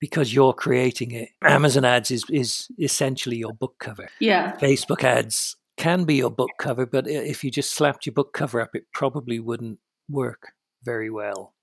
because 0.00 0.32
you're 0.32 0.52
creating 0.52 1.10
it. 1.10 1.30
Amazon 1.42 1.84
ads 1.84 2.10
is 2.10 2.24
is 2.30 2.68
essentially 2.78 3.36
your 3.36 3.52
book 3.52 3.74
cover. 3.80 4.08
Yeah. 4.20 4.56
facebook 4.56 5.02
ads 5.02 5.56
can 5.76 6.04
be 6.04 6.16
your 6.16 6.30
book 6.30 6.50
cover 6.58 6.86
but 6.86 7.06
if 7.08 7.44
you 7.44 7.50
just 7.50 7.72
slapped 7.72 8.06
your 8.06 8.12
book 8.12 8.32
cover 8.32 8.60
up 8.60 8.74
it 8.74 8.84
probably 8.92 9.38
wouldn't 9.38 9.78
work 10.08 10.52
very 10.82 11.08
well 11.10 11.54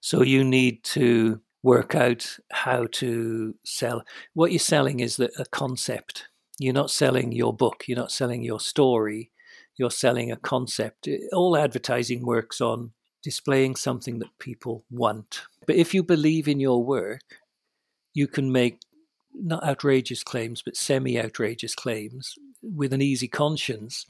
so 0.00 0.22
you 0.22 0.44
need 0.44 0.82
to 0.84 1.40
work 1.62 1.94
out 1.94 2.38
how 2.52 2.86
to 2.92 3.54
sell. 3.64 4.02
What 4.34 4.52
you're 4.52 4.58
selling 4.58 5.00
is 5.00 5.18
a 5.18 5.44
concept. 5.50 6.28
You're 6.58 6.74
not 6.74 6.90
selling 6.90 7.32
your 7.32 7.54
book. 7.54 7.84
You're 7.86 7.98
not 7.98 8.12
selling 8.12 8.42
your 8.42 8.60
story. 8.60 9.30
You're 9.76 9.90
selling 9.90 10.30
a 10.32 10.36
concept. 10.36 11.08
All 11.32 11.56
advertising 11.56 12.24
works 12.24 12.60
on 12.60 12.92
displaying 13.22 13.76
something 13.76 14.18
that 14.20 14.38
people 14.38 14.84
want. 14.90 15.42
But 15.66 15.76
if 15.76 15.92
you 15.92 16.02
believe 16.02 16.48
in 16.48 16.60
your 16.60 16.82
work 16.82 17.20
you 18.14 18.26
can 18.26 18.50
make 18.50 18.80
not 19.34 19.62
outrageous 19.64 20.22
claims 20.22 20.62
but 20.62 20.76
semi 20.76 21.20
outrageous 21.20 21.74
claims 21.74 22.34
with 22.62 22.92
an 22.92 23.02
easy 23.02 23.28
conscience 23.28 24.06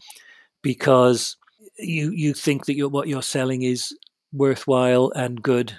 because 0.63 1.37
you 1.79 2.11
you 2.11 2.33
think 2.33 2.67
that 2.67 2.75
you're, 2.75 2.89
what 2.89 3.09
you're 3.09 3.23
selling 3.23 3.63
is 3.63 3.97
worthwhile 4.33 5.11
and 5.15 5.43
good 5.43 5.75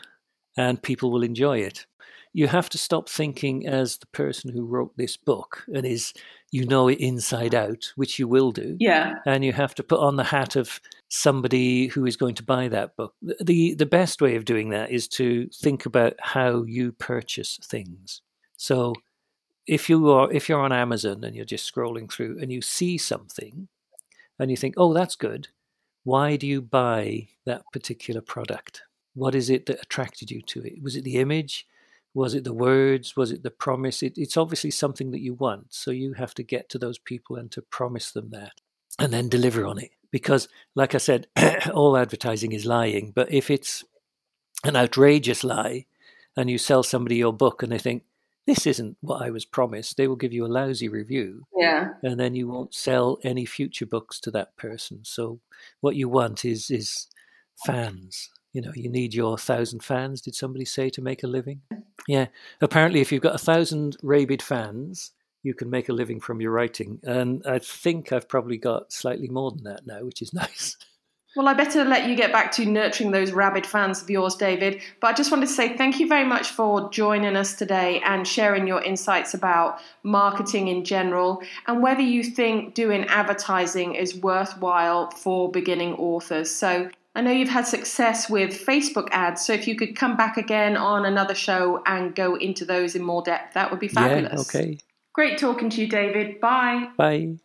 and 0.57 0.81
people 0.81 1.11
will 1.11 1.23
enjoy 1.23 1.57
it 1.59 1.85
you 2.33 2.47
have 2.47 2.69
to 2.69 2.77
stop 2.77 3.09
thinking 3.09 3.67
as 3.67 3.97
the 3.97 4.05
person 4.07 4.51
who 4.53 4.65
wrote 4.65 4.95
this 4.95 5.17
book 5.17 5.65
and 5.73 5.85
is 5.85 6.13
you 6.51 6.65
know 6.65 6.87
it 6.87 6.99
inside 6.99 7.53
out 7.53 7.91
which 7.95 8.17
you 8.19 8.27
will 8.27 8.51
do 8.51 8.77
Yeah. 8.79 9.15
and 9.25 9.43
you 9.43 9.51
have 9.53 9.75
to 9.75 9.83
put 9.83 9.99
on 9.99 10.15
the 10.15 10.23
hat 10.23 10.55
of 10.55 10.79
somebody 11.09 11.87
who 11.87 12.05
is 12.05 12.15
going 12.15 12.35
to 12.35 12.43
buy 12.43 12.69
that 12.69 12.95
book. 12.95 13.13
The 13.41 13.73
the 13.75 13.85
best 13.85 14.21
way 14.21 14.37
of 14.37 14.45
doing 14.45 14.69
that 14.69 14.91
is 14.91 15.09
to 15.09 15.49
think 15.53 15.85
about 15.85 16.13
how 16.21 16.63
you 16.63 16.93
purchase 16.93 17.59
things. 17.65 18.21
So 18.55 18.95
if 19.67 19.89
you 19.89 20.09
are 20.09 20.31
if 20.31 20.47
you're 20.47 20.61
on 20.61 20.71
Amazon 20.71 21.25
and 21.25 21.35
you're 21.35 21.43
just 21.43 21.69
scrolling 21.73 22.09
through 22.09 22.39
and 22.41 22.49
you 22.49 22.61
see 22.61 22.97
something 22.97 23.67
and 24.39 24.49
you 24.49 24.55
think, 24.55 24.75
"Oh, 24.77 24.93
that's 24.93 25.17
good." 25.17 25.49
Why 26.03 26.35
do 26.35 26.47
you 26.47 26.61
buy 26.61 27.27
that 27.45 27.63
particular 27.71 28.21
product? 28.21 28.83
What 29.13 29.35
is 29.35 29.49
it 29.49 29.65
that 29.67 29.81
attracted 29.81 30.31
you 30.31 30.41
to 30.43 30.63
it? 30.63 30.81
Was 30.81 30.95
it 30.95 31.03
the 31.03 31.17
image? 31.17 31.67
Was 32.13 32.33
it 32.33 32.43
the 32.43 32.53
words? 32.53 33.15
Was 33.15 33.31
it 33.31 33.43
the 33.43 33.51
promise? 33.51 34.03
It, 34.03 34.17
it's 34.17 34.37
obviously 34.37 34.71
something 34.71 35.11
that 35.11 35.21
you 35.21 35.33
want. 35.33 35.67
So 35.73 35.91
you 35.91 36.13
have 36.13 36.33
to 36.35 36.43
get 36.43 36.69
to 36.69 36.79
those 36.79 36.97
people 36.97 37.35
and 37.35 37.51
to 37.51 37.61
promise 37.61 38.11
them 38.11 38.29
that 38.31 38.53
and 38.99 39.13
then 39.13 39.29
deliver 39.29 39.65
on 39.65 39.77
it. 39.77 39.91
Because, 40.11 40.49
like 40.75 40.93
I 40.93 40.97
said, 40.97 41.27
all 41.73 41.95
advertising 41.95 42.51
is 42.51 42.65
lying. 42.65 43.11
But 43.15 43.31
if 43.31 43.49
it's 43.49 43.83
an 44.63 44.75
outrageous 44.75 45.43
lie 45.43 45.85
and 46.35 46.49
you 46.49 46.57
sell 46.57 46.83
somebody 46.83 47.15
your 47.15 47.33
book 47.33 47.63
and 47.63 47.71
they 47.71 47.77
think, 47.77 48.03
this 48.47 48.65
isn't 48.65 48.97
what 49.01 49.21
I 49.21 49.29
was 49.29 49.45
promised, 49.45 49.97
they 49.97 50.07
will 50.07 50.15
give 50.15 50.33
you 50.33 50.45
a 50.45 50.47
lousy 50.47 50.87
review 50.89 51.45
Yeah. 51.57 51.89
and 52.03 52.19
then 52.19 52.33
you 52.35 52.47
won't 52.47 52.73
sell 52.73 53.19
any 53.23 53.45
future 53.45 53.85
books 53.85 54.19
to 54.21 54.31
that 54.31 54.55
person. 54.57 55.01
So 55.03 55.39
what 55.81 55.95
you 55.95 56.09
want 56.09 56.43
is 56.45 56.69
is 56.71 57.07
fans. 57.65 58.29
You 58.53 58.61
know, 58.61 58.71
you 58.75 58.89
need 58.89 59.13
your 59.13 59.37
thousand 59.37 59.81
fans. 59.83 60.21
Did 60.21 60.35
somebody 60.35 60.65
say 60.65 60.89
to 60.89 61.01
make 61.01 61.23
a 61.23 61.27
living? 61.27 61.61
Yeah. 62.07 62.27
Apparently, 62.59 62.99
if 62.99 63.11
you've 63.11 63.21
got 63.21 63.35
a 63.35 63.37
thousand 63.37 63.95
rabid 64.03 64.41
fans, 64.41 65.11
you 65.43 65.53
can 65.53 65.69
make 65.69 65.87
a 65.87 65.93
living 65.93 66.19
from 66.19 66.41
your 66.41 66.51
writing. 66.51 66.99
And 67.03 67.41
I 67.45 67.59
think 67.59 68.11
I've 68.11 68.27
probably 68.27 68.57
got 68.57 68.91
slightly 68.91 69.27
more 69.29 69.51
than 69.51 69.63
that 69.63 69.87
now, 69.87 70.03
which 70.03 70.21
is 70.21 70.33
nice. 70.43 70.75
Well, 71.35 71.47
I 71.47 71.53
better 71.53 71.85
let 71.85 72.09
you 72.09 72.15
get 72.15 72.33
back 72.33 72.51
to 72.53 72.65
nurturing 72.65 73.11
those 73.11 73.31
rabid 73.31 73.65
fans 73.65 74.01
of 74.01 74.09
yours, 74.09 74.35
David. 74.35 74.81
But 74.99 75.07
I 75.07 75.13
just 75.13 75.31
wanted 75.31 75.47
to 75.47 75.53
say 75.53 75.77
thank 75.77 75.97
you 75.97 76.07
very 76.07 76.25
much 76.25 76.49
for 76.49 76.89
joining 76.89 77.37
us 77.37 77.53
today 77.55 78.01
and 78.05 78.27
sharing 78.27 78.67
your 78.67 78.81
insights 78.81 79.33
about 79.33 79.79
marketing 80.03 80.67
in 80.67 80.83
general 80.83 81.41
and 81.67 81.81
whether 81.81 82.01
you 82.01 82.23
think 82.23 82.73
doing 82.73 83.05
advertising 83.05 83.95
is 83.95 84.15
worthwhile 84.15 85.09
for 85.11 85.49
beginning 85.49 85.93
authors. 85.93 86.51
So 86.51 86.89
I 87.15 87.21
know 87.21 87.31
you've 87.31 87.49
had 87.49 87.65
success 87.65 88.29
with 88.29 88.65
Facebook 88.65 89.07
ads. 89.11 89.45
So 89.45 89.53
if 89.53 89.67
you 89.67 89.75
could 89.75 89.95
come 89.95 90.17
back 90.17 90.35
again 90.35 90.75
on 90.75 91.05
another 91.05 91.35
show 91.35 91.81
and 91.85 92.13
go 92.13 92.35
into 92.35 92.65
those 92.65 92.95
in 92.95 93.03
more 93.03 93.21
depth, 93.21 93.53
that 93.53 93.71
would 93.71 93.79
be 93.79 93.87
fabulous. 93.87 94.53
Yeah. 94.53 94.61
Okay. 94.61 94.77
Great 95.13 95.37
talking 95.37 95.69
to 95.69 95.81
you, 95.81 95.87
David. 95.87 96.39
Bye 96.39 96.89
Bye. 96.97 97.35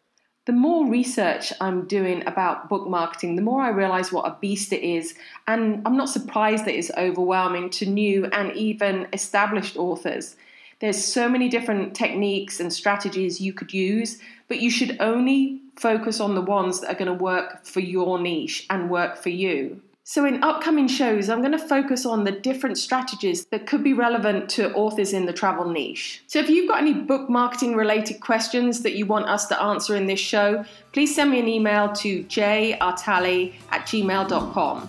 The 0.47 0.53
more 0.53 0.89
research 0.89 1.53
I'm 1.61 1.87
doing 1.87 2.23
about 2.27 2.69
book 2.69 2.89
marketing, 2.89 3.35
the 3.35 3.43
more 3.43 3.61
I 3.61 3.71
realize 3.71 4.13
what 4.13 4.27
a 4.27 4.37
beast 4.41 4.73
it 4.73 4.83
is. 4.83 5.15
And 5.49 5.83
I'm 5.85 5.97
not 5.97 6.09
surprised 6.09 6.65
that 6.65 6.79
it's 6.79 6.91
overwhelming 6.97 7.69
to 7.71 7.87
new 7.87 8.27
and 8.27 8.53
even 8.53 9.09
established 9.13 9.77
authors. 9.77 10.37
There's 10.79 11.03
so 11.03 11.29
many 11.29 11.49
different 11.49 11.97
techniques 11.97 12.61
and 12.61 12.73
strategies 12.73 13.41
you 13.41 13.53
could 13.53 13.73
use, 13.73 14.19
but 14.47 14.61
you 14.61 14.71
should 14.71 14.97
only 15.01 15.61
focus 15.75 16.21
on 16.21 16.37
the 16.37 16.43
ones 16.43 16.81
that 16.81 16.91
are 16.91 16.99
going 16.99 17.07
to 17.07 17.25
work 17.25 17.67
for 17.67 17.81
your 17.81 18.21
niche 18.21 18.67
and 18.71 18.89
work 18.89 19.17
for 19.17 19.31
you. 19.31 19.83
So, 20.09 20.25
in 20.25 20.41
upcoming 20.45 20.87
shows, 20.87 21.29
I'm 21.29 21.41
going 21.41 21.51
to 21.51 21.59
focus 21.59 22.07
on 22.07 22.23
the 22.23 22.31
different 22.31 22.79
strategies 22.79 23.45
that 23.47 23.67
could 23.67 23.83
be 23.83 23.93
relevant 23.93 24.49
to 24.51 24.73
authors 24.73 25.13
in 25.13 25.27
the 25.27 25.33
travel 25.33 25.69
niche. 25.69 26.23
So, 26.29 26.39
if 26.39 26.49
you've 26.49 26.69
got 26.69 26.81
any 26.81 26.93
book 26.93 27.29
marketing 27.29 27.75
related 27.75 28.21
questions 28.21 28.83
that 28.83 28.95
you 28.95 29.05
want 29.05 29.27
us 29.27 29.49
to 29.49 29.61
answer 29.61 29.97
in 29.97 30.07
this 30.07 30.21
show, 30.21 30.65
please 30.93 31.13
send 31.13 31.33
me 31.33 31.41
an 31.41 31.49
email 31.49 31.93
to 31.95 32.23
jartally 32.27 33.55
at 33.73 33.89
gmail.com. 33.89 34.89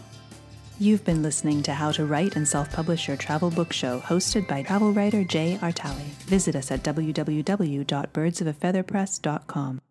You've 0.78 1.04
been 1.04 1.24
listening 1.24 1.64
to 1.64 1.74
How 1.74 1.92
to 1.94 2.06
Write 2.06 2.36
and 2.36 2.48
Self 2.48 2.72
Publish 2.72 3.08
Your 3.08 3.18
Travel 3.18 3.50
Book 3.50 3.74
Show, 3.74 4.02
hosted 4.02 4.48
by 4.48 4.62
travel 4.62 4.94
writer 4.94 5.24
Jay 5.24 5.58
Artale. 5.64 6.06
Visit 6.28 6.56
us 6.56 6.70
at 6.70 6.84
www.birdsofaFeatherpress.com. 6.84 9.82